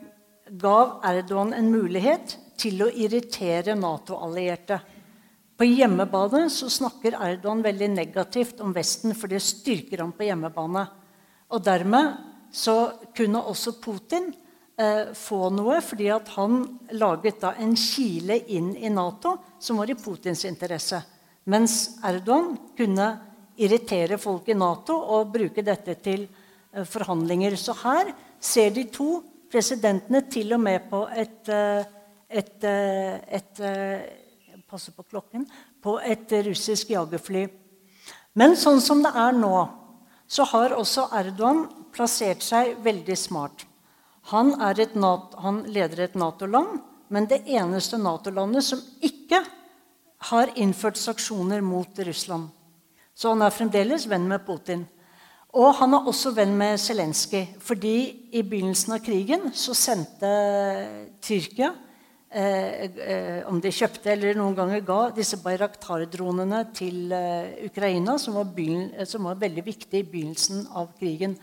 gav 0.52 0.98
Erdogan 1.06 1.54
en 1.54 1.70
mulighet 1.72 2.38
til 2.62 2.82
å 2.84 2.90
irritere 2.90 3.76
Nato-allierte. 3.78 4.80
På 5.58 5.66
hjemmebane 5.68 6.48
så 6.50 6.70
snakker 6.74 7.20
Erdogan 7.22 7.62
veldig 7.66 7.92
negativt 7.94 8.62
om 8.66 8.74
Vesten, 8.74 9.14
for 9.14 9.30
det 9.30 9.42
styrker 9.46 10.02
ham 10.02 10.14
på 10.18 10.26
hjemmebane. 10.26 10.88
Og 11.54 11.64
dermed 11.64 12.18
så 12.52 12.76
kunne 13.16 13.44
også 13.48 13.78
Putin 13.82 14.32
eh, 14.82 15.12
få 15.18 15.50
noe, 15.54 15.80
fordi 15.86 16.10
han 16.36 16.62
laget 16.98 17.42
da 17.44 17.54
en 17.62 17.76
kile 17.78 18.40
inn 18.56 18.74
i 18.78 18.90
Nato 18.90 19.38
som 19.62 19.78
var 19.82 19.92
i 19.92 19.98
Putins 20.00 20.46
interesse. 20.50 21.02
Mens 21.52 22.00
Erdogan 22.06 22.56
kunne 22.78 23.08
irritere 23.62 24.18
folk 24.22 24.50
i 24.50 24.58
Nato 24.58 24.96
og 24.96 25.32
bruke 25.34 25.64
dette 25.66 25.98
til 26.04 26.26
eh, 26.26 26.86
forhandlinger. 26.86 27.58
Så 27.58 27.76
her 27.84 28.14
ser 28.42 28.74
de 28.76 28.88
to 28.94 29.22
presidentene 29.52 30.24
til 30.32 30.54
og 30.56 30.64
med 30.64 30.88
på 30.90 31.04
et, 31.10 31.50
eh, 31.50 31.84
et, 32.30 32.56
eh, 32.64 33.18
et, 33.40 33.60
et 33.62 34.64
passer 34.70 34.96
på 34.96 35.04
klokken 35.04 35.46
på 35.82 35.98
et 36.06 36.32
russisk 36.46 36.94
jagerfly. 36.94 37.48
Men 38.38 38.56
sånn 38.56 38.80
som 38.80 39.02
det 39.04 39.12
er 39.18 39.36
nå, 39.36 39.56
så 40.32 40.46
har 40.54 40.78
også 40.78 41.10
Erdogan 41.20 41.66
plassert 41.92 42.46
seg 42.46 42.78
veldig 42.86 43.18
smart. 43.20 43.66
Han, 44.30 44.54
NATO, 44.94 45.38
han 45.42 45.64
leder 45.66 46.06
et 46.06 46.16
Nato-land, 46.16 46.80
men 47.10 47.28
det 47.28 47.42
eneste 47.50 47.98
Nato-landet 47.98 48.64
som 48.64 48.82
ikke 49.02 49.42
har 50.30 50.52
innført 50.56 51.00
sanksjoner 51.02 51.62
mot 51.66 52.00
Russland. 52.06 52.50
Så 53.16 53.34
han 53.34 53.42
er 53.42 53.54
fremdeles 53.54 54.08
venn 54.10 54.28
med 54.30 54.46
Putin. 54.46 54.86
Og 55.58 55.74
han 55.82 55.96
er 55.98 56.08
også 56.08 56.32
venn 56.36 56.54
med 56.56 56.80
Zelenskyj. 56.80 57.58
Fordi 57.60 57.96
i 58.32 58.44
begynnelsen 58.46 58.96
av 58.96 59.02
krigen 59.04 59.50
så 59.58 59.76
sendte 59.76 60.30
Tyrkia 61.24 61.74
eh, 62.32 62.86
eh, 62.88 63.40
Om 63.50 63.60
de 63.60 63.74
kjøpte 63.76 64.14
eller 64.14 64.40
noen 64.40 64.56
ganger 64.56 64.86
ga 64.88 65.00
disse 65.16 65.42
Bayraktar-dronene 65.44 66.64
til 66.78 67.12
eh, 67.12 67.66
Ukraina, 67.68 68.16
som 68.22 68.40
var, 68.40 68.54
som 69.10 69.28
var 69.28 69.42
veldig 69.42 69.66
viktig 69.68 70.00
i 70.00 70.08
begynnelsen 70.08 70.70
av 70.72 70.94
krigen. 71.00 71.36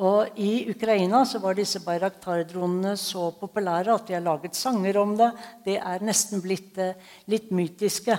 Og 0.00 0.38
I 0.40 0.64
Ukraina 0.72 1.26
så 1.28 1.42
var 1.42 1.58
disse 1.58 1.82
Bayraktar-dronene 1.84 2.94
så 2.96 3.26
populære 3.36 3.92
at 3.98 4.08
de 4.08 4.16
har 4.16 4.24
laget 4.24 4.56
sanger 4.56 4.96
om 4.96 5.12
det. 5.18 5.28
Det 5.66 5.76
er 5.76 6.04
nesten 6.06 6.40
blitt 6.40 6.78
eh, 6.80 6.96
litt 7.28 7.50
mytiske. 7.52 8.16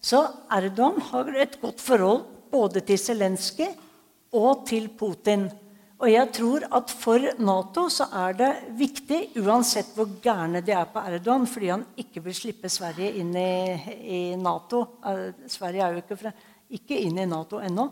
Så 0.00 0.22
Erdogan 0.56 0.96
har 1.10 1.28
et 1.36 1.58
godt 1.60 1.84
forhold 1.84 2.24
både 2.48 2.80
til 2.80 3.00
Zelenskyj 3.02 3.68
og 4.40 4.64
til 4.70 4.88
Putin. 4.96 5.48
Og 5.98 6.08
jeg 6.12 6.30
tror 6.32 6.64
at 6.78 6.92
for 6.94 7.28
Nato 7.42 7.88
så 7.90 8.06
er 8.24 8.36
det 8.38 8.50
viktig, 8.78 9.20
uansett 9.42 9.90
hvor 9.98 10.08
gærne 10.22 10.62
de 10.64 10.72
er 10.72 10.88
på 10.88 11.02
Erdogan, 11.02 11.44
fordi 11.50 11.72
han 11.74 11.86
ikke 11.98 12.22
vil 12.24 12.36
slippe 12.38 12.70
Sverige 12.72 13.18
inn 13.20 13.34
i, 13.36 13.52
i 13.98 14.20
Nato 14.38 14.84
uh, 15.02 15.26
Sverige 15.50 15.84
er 15.84 15.96
jo 15.96 16.04
ikke, 16.04 16.20
fra, 16.20 16.32
ikke 16.70 17.02
inn 17.02 17.18
i 17.18 17.26
Nato 17.28 17.58
ennå. 17.60 17.90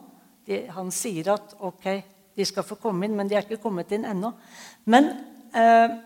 Han 0.77 0.93
sier 0.95 1.35
at 1.35 1.57
ok, 1.67 1.89
de 2.37 2.45
skal 2.45 2.67
få 2.67 2.77
komme 2.81 3.07
inn, 3.07 3.17
men 3.17 3.29
de 3.29 3.39
er 3.39 3.47
ikke 3.47 3.63
kommet 3.63 3.93
inn 3.97 4.05
ennå. 4.09 4.33
Men 4.93 5.09
eh, 5.57 5.97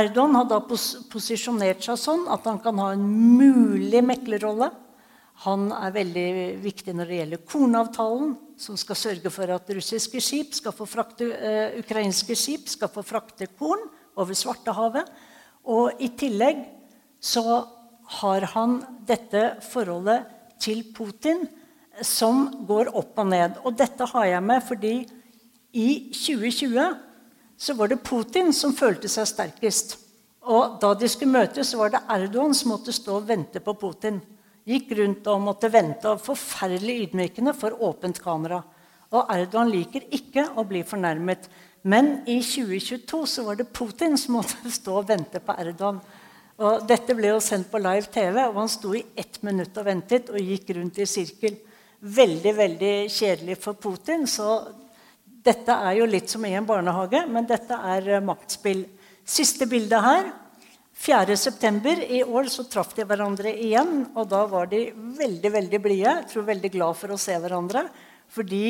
Erdogan 0.00 0.36
har 0.38 0.46
da 0.50 0.60
pos 0.62 0.92
posisjonert 1.10 1.82
seg 1.82 1.98
sånn 1.98 2.28
at 2.30 2.44
han 2.46 2.60
kan 2.62 2.78
ha 2.78 2.92
en 2.94 3.06
mulig 3.40 4.04
meklerrolle. 4.06 4.70
Han 5.46 5.70
er 5.72 5.94
veldig 5.94 6.28
viktig 6.60 6.94
når 6.94 7.08
det 7.08 7.18
gjelder 7.18 7.42
kornavtalen, 7.48 8.34
som 8.60 8.76
skal 8.78 8.98
sørge 9.00 9.32
for 9.32 9.50
at 9.50 9.72
russiske 9.72 10.20
skip 10.22 10.52
skal 10.54 10.74
få 10.76 10.84
frakte, 10.86 11.26
uh, 11.32 11.78
ukrainske 11.80 12.36
skip 12.36 12.68
skal 12.68 12.92
få 12.92 13.02
frakte 13.08 13.48
korn 13.56 13.86
over 14.20 14.36
Svartehavet. 14.36 15.08
Og 15.72 15.96
i 15.98 16.10
tillegg 16.20 16.60
så 17.24 17.62
har 18.20 18.46
han 18.52 18.82
dette 19.08 19.56
forholdet 19.64 20.28
til 20.60 20.84
Putin 20.94 21.46
som 22.06 22.48
går 22.66 22.92
opp 22.96 23.18
og 23.20 23.30
ned. 23.30 23.58
Og 23.64 23.76
dette 23.76 24.06
har 24.12 24.26
jeg 24.28 24.44
med 24.44 24.64
fordi 24.66 24.94
i 25.72 25.88
2020 26.14 26.94
så 27.60 27.76
var 27.76 27.90
det 27.90 28.02
Putin 28.02 28.54
som 28.56 28.74
følte 28.74 29.08
seg 29.12 29.28
sterkest. 29.28 29.98
Og 30.40 30.78
da 30.80 30.94
de 30.96 31.08
skulle 31.10 31.36
møtes, 31.36 31.70
så 31.70 31.78
var 31.82 31.92
det 31.92 32.04
Erdogan 32.10 32.56
som 32.56 32.72
måtte 32.72 32.94
stå 32.96 33.18
og 33.20 33.26
vente 33.28 33.60
på 33.60 33.74
Putin. 33.78 34.20
Gikk 34.66 34.94
rundt 34.96 35.28
og 35.28 35.42
måtte 35.44 35.70
vente. 35.72 36.08
og 36.08 36.22
Forferdelig 36.24 37.04
ydmykende 37.04 37.54
for 37.56 37.76
åpent 37.76 38.20
kamera. 38.22 38.62
Og 39.12 39.28
Erdogan 39.34 39.70
liker 39.70 40.06
ikke 40.10 40.46
å 40.56 40.64
bli 40.64 40.82
fornærmet. 40.86 41.50
Men 41.82 42.20
i 42.28 42.40
2022 42.44 43.22
så 43.28 43.44
var 43.44 43.60
det 43.60 43.70
Putin 43.72 44.16
som 44.20 44.38
måtte 44.38 44.72
stå 44.80 45.00
og 45.02 45.08
vente 45.12 45.42
på 45.44 45.56
Erdogan. 45.60 46.00
Og 46.60 46.84
dette 46.88 47.14
ble 47.16 47.30
jo 47.32 47.40
sendt 47.40 47.70
på 47.72 47.80
live 47.80 48.08
TV, 48.12 48.42
og 48.44 48.58
han 48.60 48.68
sto 48.68 48.92
i 48.96 49.06
ett 49.16 49.38
minutt 49.46 49.76
og 49.80 49.86
ventet 49.86 50.28
og 50.28 50.40
gikk 50.44 50.74
rundt 50.76 50.98
i 51.00 51.08
sirkel 51.08 51.56
veldig 52.00 52.52
veldig 52.56 52.94
kjedelig 53.12 53.56
for 53.60 53.78
Putin. 53.80 54.26
Så 54.28 54.60
dette 55.44 55.72
er 55.72 55.98
jo 56.00 56.08
litt 56.08 56.30
som 56.32 56.44
i 56.44 56.54
en 56.56 56.68
barnehage, 56.68 57.24
men 57.28 57.48
dette 57.48 57.76
er 57.76 58.08
eh, 58.16 58.24
maktspill. 58.24 58.84
Siste 59.24 59.68
bilde 59.70 60.00
her. 60.04 60.30
4.9. 61.00 61.94
i 62.12 62.18
år 62.28 62.50
så 62.52 62.66
traff 62.68 62.90
de 62.96 63.06
hverandre 63.08 63.52
igjen. 63.56 64.10
Og 64.12 64.28
da 64.28 64.44
var 64.50 64.68
de 64.68 64.90
veldig 64.92 65.52
veldig 65.54 65.80
blide. 65.80 66.16
Jeg 66.18 66.32
tror 66.32 66.48
veldig 66.50 66.72
glad 66.74 66.98
for 66.98 67.14
å 67.14 67.20
se 67.20 67.36
hverandre. 67.40 67.86
Fordi 68.30 68.64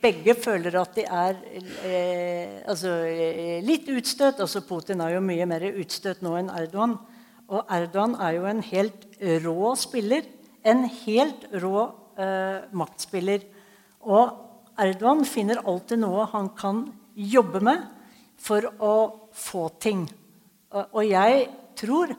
begge 0.00 0.32
føler 0.40 0.78
at 0.80 0.96
de 0.96 1.04
er 1.04 1.36
eh, 1.84 2.60
altså, 2.64 2.94
eh, 3.04 3.60
litt 3.64 3.90
utstøtt. 3.92 4.40
Altså, 4.40 4.64
Putin 4.64 5.04
er 5.04 5.16
jo 5.18 5.24
mye 5.24 5.48
mer 5.48 5.68
utstøtt 5.74 6.24
nå 6.24 6.36
enn 6.40 6.52
Erdogan. 6.62 6.96
Og 7.50 7.72
Erdogan 7.76 8.16
er 8.22 8.38
jo 8.38 8.48
en 8.48 8.64
helt 8.70 9.08
rå 9.44 9.74
spiller. 9.76 10.24
En 10.64 10.86
helt 11.02 11.44
rå 11.60 11.90
eh, 12.20 12.68
maktspiller. 12.76 13.44
Og 14.04 14.76
Erdogan 14.80 15.24
finner 15.28 15.62
alltid 15.64 16.02
noe 16.04 16.28
han 16.32 16.52
kan 16.56 16.84
jobbe 17.14 17.60
med 17.64 17.84
for 18.40 18.68
å 18.80 18.94
få 19.36 19.68
ting. 19.82 20.06
Og 20.70 21.02
jeg 21.04 21.48
tror 21.80 22.14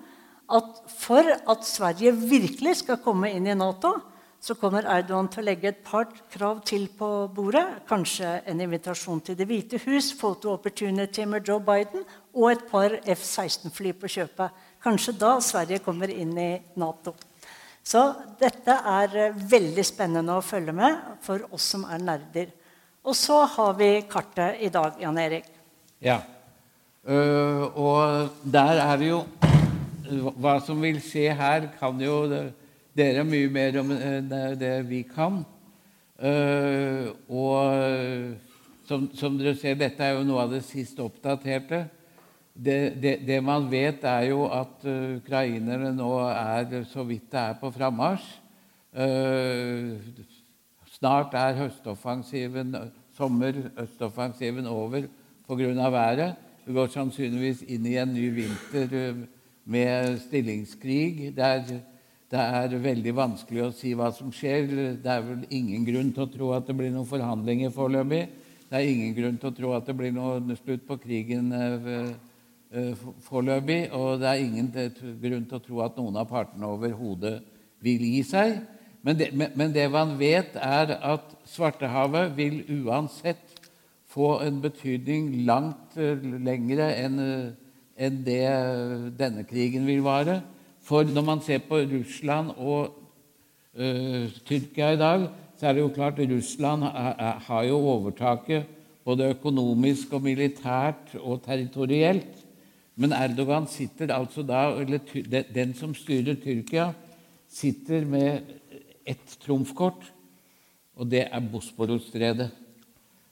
at 0.52 0.82
for 0.92 1.26
at 1.26 1.66
Sverige 1.66 2.12
virkelig 2.14 2.82
skal 2.82 3.00
komme 3.02 3.32
inn 3.32 3.48
i 3.48 3.56
Nato, 3.56 3.96
så 4.42 4.56
kommer 4.58 4.88
Erdogan 4.90 5.30
til 5.30 5.44
å 5.44 5.46
legge 5.46 5.70
et 5.70 5.84
par 5.86 6.08
krav 6.34 6.64
til 6.66 6.88
på 6.98 7.08
bordet. 7.34 7.64
Kanskje 7.90 8.40
en 8.50 8.64
invitasjon 8.66 9.22
til 9.22 9.38
Det 9.38 9.46
hvite 9.48 9.78
hus, 9.86 10.12
photo 10.18 10.56
opportunity 10.56 11.28
med 11.30 11.48
Joe 11.48 11.62
Biden 11.62 12.02
og 12.34 12.48
et 12.52 12.66
par 12.72 12.98
F-16-fly 13.06 13.94
på 14.02 14.10
kjøpet. 14.10 14.64
Kanskje 14.82 15.14
da 15.22 15.36
Sverige 15.46 15.84
kommer 15.86 16.10
inn 16.10 16.34
i 16.34 16.56
Nato. 16.82 17.14
Så 17.84 18.02
dette 18.40 18.76
er 18.76 19.16
eh, 19.18 19.38
veldig 19.54 19.86
spennende 19.86 20.38
å 20.38 20.46
følge 20.46 20.74
med 20.76 21.00
for 21.26 21.44
oss 21.54 21.72
som 21.74 21.86
er 21.90 22.04
nerder. 22.04 22.52
Og 23.02 23.18
så 23.18 23.42
har 23.56 23.74
vi 23.80 23.90
kartet 24.10 24.62
i 24.62 24.70
dag, 24.74 25.00
Jan 25.02 25.18
Erik. 25.18 25.48
Ja. 26.02 26.22
Uh, 27.02 27.66
og 27.82 28.44
der 28.46 28.78
er 28.78 29.00
vi 29.02 29.08
jo 29.08 29.24
Hva 30.38 30.60
som 30.62 30.84
vil 30.84 31.00
skje 31.02 31.32
her, 31.34 31.66
kan 31.80 31.98
jo 32.04 32.28
dere 32.94 33.24
mye 33.26 33.48
mer 33.50 33.78
om 33.80 33.94
det, 34.30 34.42
det 34.60 34.74
vi 34.90 35.00
kan. 35.08 35.40
Uh, 36.22 37.08
og 37.32 38.36
som, 38.86 39.08
som, 39.16 39.38
dere 39.40 39.56
ser, 39.56 39.80
dette 39.80 40.04
er 40.04 40.18
jo 40.18 40.26
noe 40.28 40.44
av 40.44 40.52
det 40.52 40.62
sist 40.68 41.00
oppdaterte. 41.00 41.86
Det, 42.54 42.94
det, 43.02 43.16
det 43.28 43.40
man 43.44 43.70
vet, 43.72 44.04
er 44.04 44.28
jo 44.30 44.44
at 44.52 44.84
ukrainere 44.86 45.94
nå 45.96 46.12
er 46.28 46.84
så 46.92 47.06
vidt 47.08 47.30
det 47.32 47.40
er 47.40 47.60
på 47.62 47.72
frammarsj. 47.72 48.28
Uh, 48.92 49.96
snart 50.92 51.34
er 51.40 51.56
høstoffensiven, 51.62 52.76
sommer-østoffensiven 53.16 54.68
over 54.68 55.08
pga. 55.48 55.90
været. 55.90 56.36
Vi 56.66 56.74
går 56.74 56.92
sannsynligvis 56.92 57.64
inn 57.68 57.86
i 57.86 57.96
en 57.98 58.14
ny 58.14 58.28
vinter 58.36 59.16
med 59.66 60.20
stillingskrig. 60.20 61.36
der 61.36 61.64
det 62.32 62.40
er 62.40 62.78
veldig 62.80 63.12
vanskelig 63.12 63.64
å 63.66 63.74
si 63.76 63.90
hva 63.92 64.08
som 64.16 64.30
skjer. 64.32 64.70
Det 65.04 65.10
er 65.12 65.24
vel 65.26 65.42
ingen 65.52 65.84
grunn 65.84 66.14
til 66.16 66.24
å 66.24 66.32
tro 66.32 66.52
at 66.56 66.70
det 66.70 66.76
blir 66.80 66.94
noen 66.94 67.10
forhandlinger 67.10 67.74
foreløpig. 67.76 68.22
Det 68.70 68.80
er 68.80 68.88
ingen 68.88 69.16
grunn 69.18 69.40
til 69.40 69.50
å 69.50 69.56
tro 69.58 69.74
at 69.76 69.90
det 69.90 69.96
blir 70.00 70.14
noe 70.16 70.56
slutt 70.56 70.86
på 70.88 70.96
krigen 71.04 71.52
eh, 71.52 71.90
eh, 71.92 72.14
foreløpig. 73.28 73.82
Og 73.92 74.20
det 74.22 74.30
er 74.30 74.44
ingen 74.44 74.70
grunn 75.22 75.48
til 75.48 75.58
å 75.58 75.64
tro 75.64 75.82
at 75.86 75.98
noen 76.00 76.20
av 76.22 76.30
partene 76.30 76.70
overhodet 76.70 77.40
vil 77.84 78.06
gi 78.06 78.22
seg. 78.28 78.60
Men 79.02 79.18
det, 79.18 79.32
men 79.34 79.74
det, 79.74 79.88
man 79.92 80.14
vet, 80.20 80.56
er 80.56 80.94
at 81.00 81.34
Svartehavet 81.50 82.36
vil 82.38 82.62
uansett 82.84 83.58
få 84.12 84.36
en 84.46 84.60
betydning 84.62 85.32
langt 85.48 85.98
eh, 85.98 86.20
lengre 86.20 86.92
enn 87.00 87.20
en 88.02 88.18
det 88.26 88.46
denne 89.20 89.46
krigen 89.46 89.86
vil 89.86 90.02
vare. 90.06 90.40
For 90.82 91.06
når 91.06 91.26
man 91.26 91.42
ser 91.46 91.62
på 91.68 91.84
Russland 91.86 92.54
og 92.58 92.96
uh, 93.78 94.26
Tyrkia 94.48 94.94
i 94.96 95.00
dag, 95.00 95.28
så 95.60 95.70
er 95.70 95.78
det 95.78 95.84
jo 95.84 95.94
klart 95.94 96.20
at 96.20 96.32
Russland 96.32 96.84
har 96.84 97.64
jo 97.68 97.78
overtaket 97.78 98.66
både 99.06 99.30
økonomisk 99.36 100.16
og 100.18 100.24
militært 100.26 101.14
og 101.20 101.44
territorielt. 101.46 102.41
Men 103.02 103.16
Erdogan 103.18 103.66
sitter 103.70 104.14
altså 104.14 104.44
da, 104.46 104.68
eller 104.78 105.02
den 105.56 105.74
som 105.78 105.96
styrer 105.98 106.38
Tyrkia, 106.42 106.92
sitter 107.50 108.06
med 108.06 108.52
ett 109.10 109.38
trumfkort, 109.42 110.04
og 110.96 111.10
det 111.10 111.24
er 111.26 111.48
Bosporos-stredet. 111.52 112.52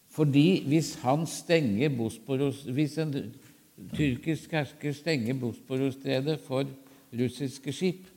Fordi 0.09 0.63
hvis 0.65 0.95
han 1.03 1.27
stenger 1.29 1.93
Bosporos, 1.93 2.63
hvis 2.65 2.97
en 2.97 3.13
tyrkisk 3.93 4.55
hersker 4.57 4.95
stenger 4.97 5.37
Bosporos-stredet 5.37 6.39
for 6.47 6.65
russiske 7.13 7.73
skip, 7.73 8.07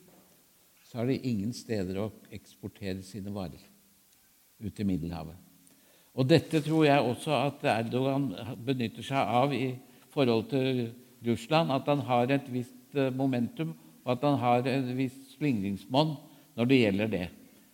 så 0.89 1.03
har 1.03 1.13
de 1.13 1.21
ingen 1.21 1.53
steder 1.57 2.01
å 2.01 2.11
eksportere 2.33 3.05
sine 3.05 3.33
varer 3.33 3.61
ut 4.63 4.73
til 4.73 4.89
Middelhavet. 4.89 5.37
Og 6.17 6.29
dette 6.29 6.61
tror 6.65 6.85
jeg 6.85 7.13
også 7.13 7.37
at 7.37 7.63
Erdogan 7.77 8.27
benytter 8.65 9.05
seg 9.05 9.37
av 9.37 9.55
i 9.57 9.71
forhold 10.13 10.49
til 10.51 10.83
Russland. 11.27 11.73
At 11.73 11.89
han 11.91 12.03
har 12.09 12.33
et 12.35 12.49
visst 12.53 12.97
eh, 12.97 13.13
momentum, 13.15 13.75
og 14.05 14.17
at 14.17 14.27
han 14.27 14.39
har 14.43 14.67
et 14.67 14.91
visst 14.97 15.37
slingringsmonn 15.37 16.17
når 16.59 16.69
det 16.69 16.83
gjelder 16.83 17.13
det. 17.13 17.29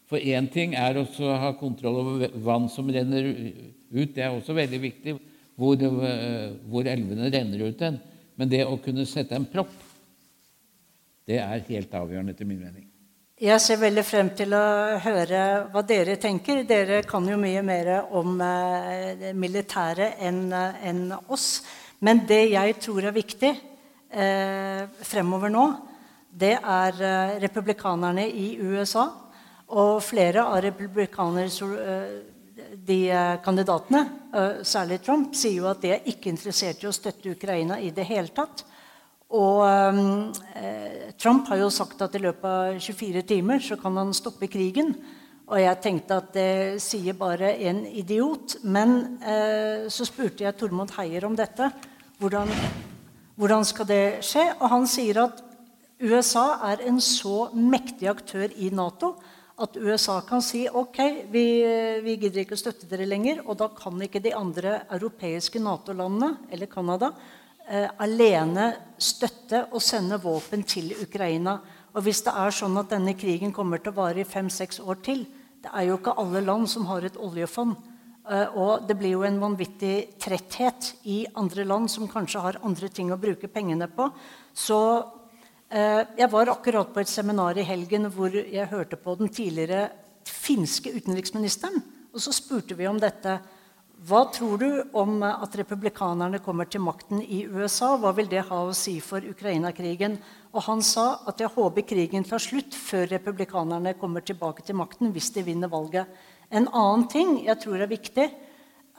For 0.08 0.20
én 0.20 0.48
ting 0.52 0.74
er 0.78 0.96
å 0.96 1.04
ha 1.42 1.52
kontroll 1.58 2.00
over 2.00 2.38
vann 2.40 2.68
som 2.72 2.88
renner 2.88 3.26
ut. 3.28 4.14
Det 4.14 4.24
er 4.24 4.32
også 4.32 4.56
veldig 4.56 4.80
viktig 4.80 5.18
hvor, 5.58 5.76
eh, 5.76 6.54
hvor 6.68 6.88
elvene 6.88 7.28
renner 7.32 7.68
ut 7.68 7.84
hen. 7.84 8.00
Men 8.38 8.48
det 8.48 8.64
å 8.64 8.78
kunne 8.80 9.04
sette 9.08 9.36
en 9.36 9.48
propp 9.50 9.74
det 11.28 11.42
er 11.42 11.64
helt 11.68 11.92
avgjørende 11.92 12.32
etter 12.32 12.48
min 12.48 12.62
mening. 12.62 12.86
Jeg 13.38 13.60
ser 13.60 13.78
veldig 13.78 14.02
frem 14.02 14.30
til 14.34 14.54
å 14.56 14.62
høre 15.04 15.42
hva 15.70 15.82
dere 15.86 16.16
tenker. 16.18 16.64
Dere 16.66 17.02
kan 17.06 17.26
jo 17.28 17.36
mye 17.38 17.60
mer 17.62 17.90
om 18.16 18.40
eh, 18.42 19.28
militæret 19.36 20.18
enn 20.24 21.12
oss. 21.28 21.60
Men 22.04 22.22
det 22.28 22.44
jeg 22.52 22.76
tror 22.82 23.08
er 23.08 23.16
viktig 23.16 23.50
eh, 23.52 24.82
fremover 25.02 25.52
nå, 25.52 25.64
det 26.30 26.54
er 26.56 27.02
eh, 27.02 27.36
republikanerne 27.42 28.28
i 28.28 28.52
USA. 28.62 29.08
Og 29.68 29.98
flere 30.04 30.46
av 30.46 30.62
republikanerne, 30.64 31.72
eh, 31.82 32.18
de 32.88 32.98
kandidatene, 33.44 34.00
særlig 34.66 34.98
Trump, 35.04 35.34
sier 35.36 35.60
jo 35.60 35.68
at 35.70 35.80
de 35.80 35.92
er 35.94 36.08
ikke 36.10 36.28
interessert 36.32 36.82
i 36.82 36.88
å 36.88 36.92
støtte 36.92 37.30
Ukraina 37.32 37.78
i 37.80 37.92
det 37.94 38.04
hele 38.08 38.32
tatt. 38.34 38.64
Og 39.28 39.60
eh, 40.56 41.12
Trump 41.20 41.48
har 41.50 41.60
jo 41.60 41.68
sagt 41.72 42.00
at 42.00 42.14
i 42.16 42.22
løpet 42.22 42.48
av 42.48 42.78
24 42.80 43.22
timer 43.28 43.60
så 43.60 43.76
kan 43.80 43.96
han 44.00 44.14
stoppe 44.16 44.48
krigen. 44.48 44.94
Og 45.48 45.56
jeg 45.62 45.80
tenkte 45.80 46.18
at 46.20 46.34
det 46.34 46.80
sier 46.84 47.16
bare 47.16 47.54
en 47.70 47.80
idiot. 47.88 48.58
Men 48.68 49.20
eh, 49.24 49.88
så 49.88 50.04
spurte 50.04 50.44
jeg 50.44 50.56
Tormod 50.60 50.92
Heier 50.98 51.24
om 51.24 51.36
dette. 51.36 51.70
Hvordan, 52.20 52.52
hvordan, 53.38 53.64
skal 53.64 53.88
det 53.88 54.02
skje? 54.28 54.44
Og 54.58 54.68
han 54.74 54.84
sier 54.90 55.22
at 55.24 55.40
USA 56.04 56.46
er 56.68 56.84
en 56.90 57.00
så 57.02 57.48
mektig 57.56 58.10
aktør 58.12 58.52
i 58.60 58.68
Nato 58.70 59.16
at 59.58 59.74
USA 59.74 60.20
kan 60.22 60.42
si 60.44 60.68
ok, 60.70 60.98
vi, 61.32 61.46
vi 62.04 62.14
gidder 62.20 62.44
ikke 62.44 62.54
å 62.54 62.60
støtte 62.60 62.86
dere 62.90 63.08
lenger. 63.08 63.40
Og 63.48 63.56
da 63.58 63.70
kan 63.74 63.96
ikke 64.04 64.22
de 64.22 64.36
andre 64.36 64.82
europeiske 64.94 65.62
Nato-landene 65.64 66.50
eller 66.52 66.70
Canada 66.70 67.10
eh, 67.66 67.88
alene 68.04 68.68
støtte 69.00 69.64
og 69.72 69.82
sende 69.82 70.20
våpen 70.22 70.62
til 70.68 70.92
Ukraina. 71.00 71.56
Og 71.96 72.04
hvis 72.04 72.20
det 72.28 72.36
er 72.36 72.54
sånn 72.54 72.78
at 72.78 72.92
denne 72.92 73.16
krigen 73.18 73.56
kommer 73.56 73.80
til 73.82 73.96
å 73.96 73.98
vare 73.98 74.22
i 74.22 74.28
fem-seks 74.28 74.84
år 74.84 75.02
til 75.02 75.26
Det 75.58 75.70
er 75.74 75.88
jo 75.88 75.98
ikke 75.98 76.16
alle 76.22 76.42
land 76.44 76.68
som 76.70 76.86
har 76.86 77.04
et 77.06 77.16
oljefond. 77.18 77.76
Eh, 78.28 78.56
og 78.60 78.86
det 78.88 78.96
blir 78.98 79.16
jo 79.16 79.24
en 79.26 79.40
vanvittig 79.40 80.18
tretthet 80.20 80.92
i 81.08 81.22
andre 81.40 81.64
land 81.66 81.90
som 81.90 82.08
kanskje 82.10 82.42
har 82.44 82.60
andre 82.66 82.90
ting 82.92 83.12
å 83.12 83.20
bruke 83.20 83.50
pengene 83.50 83.88
på. 83.90 84.10
Så 84.54 84.80
eh, 85.70 86.04
jeg 86.18 86.30
var 86.32 86.52
akkurat 86.52 86.92
på 86.94 87.02
et 87.02 87.10
seminar 87.10 87.58
i 87.58 87.66
helgen 87.66 88.10
hvor 88.12 88.34
jeg 88.36 88.70
hørte 88.70 89.00
på 89.00 89.16
den 89.18 89.32
tidligere 89.32 89.88
finske 90.28 90.92
utenriksministeren. 90.92 91.80
Og 92.12 92.22
så 92.22 92.34
spurte 92.36 92.76
vi 92.78 92.88
om 92.88 93.00
dette. 93.00 93.38
Hva 93.98 94.20
tror 94.30 94.60
du 94.62 94.68
om 94.94 95.16
at 95.26 95.56
republikanerne 95.58 96.38
kommer 96.38 96.68
til 96.70 96.84
makten 96.86 97.18
i 97.18 97.40
USA? 97.50 97.96
Hva 97.98 98.12
vil 98.14 98.28
det 98.30 98.44
ha 98.46 98.58
å 98.62 98.74
si 98.76 99.00
for 99.02 99.24
Ukraina-krigen? 99.26 100.14
Og 100.54 100.62
han 100.68 100.84
sa 100.86 101.24
at 101.26 101.42
jeg 101.42 101.50
håper 101.50 101.82
krigen 101.82 102.26
tar 102.26 102.38
slutt 102.38 102.76
før 102.78 103.08
republikanerne 103.10 103.96
kommer 103.98 104.22
tilbake 104.22 104.62
til 104.62 104.78
makten 104.78 105.10
hvis 105.10 105.32
de 105.34 105.42
vinner 105.48 105.72
valget. 105.72 106.06
En 106.46 106.70
annen 106.70 107.08
ting 107.10 107.40
jeg 107.42 107.58
tror 107.64 107.82
er 107.82 107.90
viktig, 107.90 108.28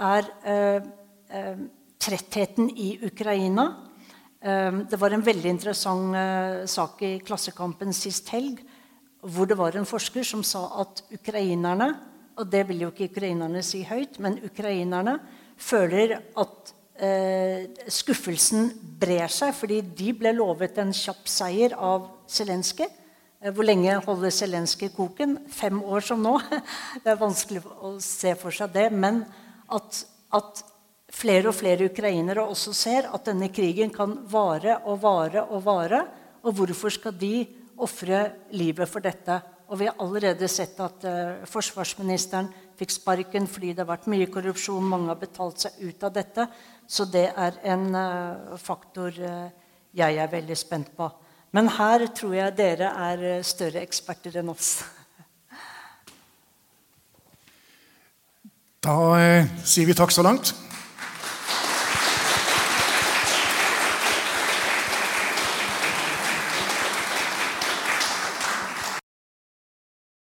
er 0.03 0.27
eh, 0.43 0.83
eh, 1.31 1.63
trettheten 1.95 2.67
i 2.75 2.91
Ukraina. 3.07 3.69
Eh, 4.43 4.83
det 4.83 4.99
var 4.99 5.15
en 5.15 5.23
veldig 5.23 5.55
interessant 5.55 6.19
eh, 6.19 6.67
sak 6.67 6.99
i 7.07 7.15
Klassekampen 7.23 7.95
sist 7.95 8.35
helg 8.35 8.59
hvor 9.23 9.47
det 9.47 9.55
var 9.59 9.79
en 9.79 9.87
forsker 9.87 10.27
som 10.27 10.43
sa 10.43 10.65
at 10.83 11.05
ukrainerne 11.15 11.93
og 12.39 12.47
det 12.47 12.63
vil 12.69 12.85
jo 12.85 12.91
ikke 12.93 13.09
ukrainerne 13.11 13.61
si 13.65 13.83
høyt, 13.87 14.19
men 14.23 14.39
ukrainerne 14.47 15.17
føler 15.59 16.15
at 16.39 16.71
eh, 17.03 17.67
skuffelsen 17.91 18.69
brer 19.01 19.31
seg, 19.33 19.51
fordi 19.57 19.81
de 19.83 20.13
ble 20.15 20.31
lovet 20.37 20.79
en 20.79 20.93
kjapp 20.95 21.27
seier 21.29 21.75
av 21.75 22.07
Zelenskyj. 22.31 22.87
Eh, 22.87 23.51
hvor 23.51 23.67
lenge 23.67 23.97
holder 24.05 24.33
Zelenskyj 24.35 24.93
koken? 24.95 25.37
Fem 25.51 25.81
år 25.83 26.05
som 26.05 26.23
nå? 26.23 26.37
Det 27.03 27.11
er 27.11 27.19
vanskelig 27.19 27.63
å 27.67 27.97
se 28.03 28.35
for 28.39 28.55
seg 28.55 28.71
det. 28.75 28.87
Men 28.95 29.25
at, 29.67 30.03
at 30.35 30.63
flere 31.11 31.51
og 31.51 31.57
flere 31.59 31.91
ukrainere 31.91 32.47
også 32.47 32.75
ser 32.75 33.11
at 33.11 33.27
denne 33.27 33.51
krigen 33.51 33.91
kan 33.91 34.15
vare 34.31 34.79
og 34.85 35.03
vare 35.03 35.43
og 35.49 35.63
vare. 35.67 36.03
Og 36.43 36.55
hvorfor 36.55 36.95
skal 36.95 37.19
de 37.19 37.43
ofre 37.79 38.29
livet 38.55 38.87
for 38.87 39.03
dette? 39.03 39.41
Og 39.69 39.77
vi 39.77 39.85
har 39.85 39.99
allerede 40.01 40.47
sett 40.49 40.79
at 40.81 41.03
uh, 41.05 41.45
forsvarsministeren 41.45 42.49
fikk 42.79 42.93
sparken 42.95 43.45
fordi 43.49 43.75
det 43.75 43.83
har 43.83 43.91
vært 43.91 44.07
mye 44.09 44.29
korrupsjon. 44.31 44.85
Mange 44.85 45.11
har 45.11 45.19
betalt 45.21 45.61
seg 45.61 45.77
ut 45.83 46.05
av 46.07 46.13
dette. 46.15 46.47
Så 46.89 47.05
det 47.05 47.27
er 47.29 47.59
en 47.69 47.85
uh, 47.93 48.55
faktor 48.57 49.13
uh, 49.13 49.49
jeg 49.93 50.17
er 50.17 50.31
veldig 50.31 50.57
spent 50.57 50.89
på. 50.97 51.09
Men 51.53 51.69
her 51.77 52.07
tror 52.17 52.33
jeg 52.37 52.57
dere 52.57 52.89
er 53.09 53.45
større 53.45 53.81
eksperter 53.81 54.41
enn 54.41 54.51
oss. 54.53 54.71
Da 58.85 58.97
sier 59.65 59.89
vi 59.89 59.97
takk 59.97 60.13
så 60.13 60.23
langt. 60.25 60.53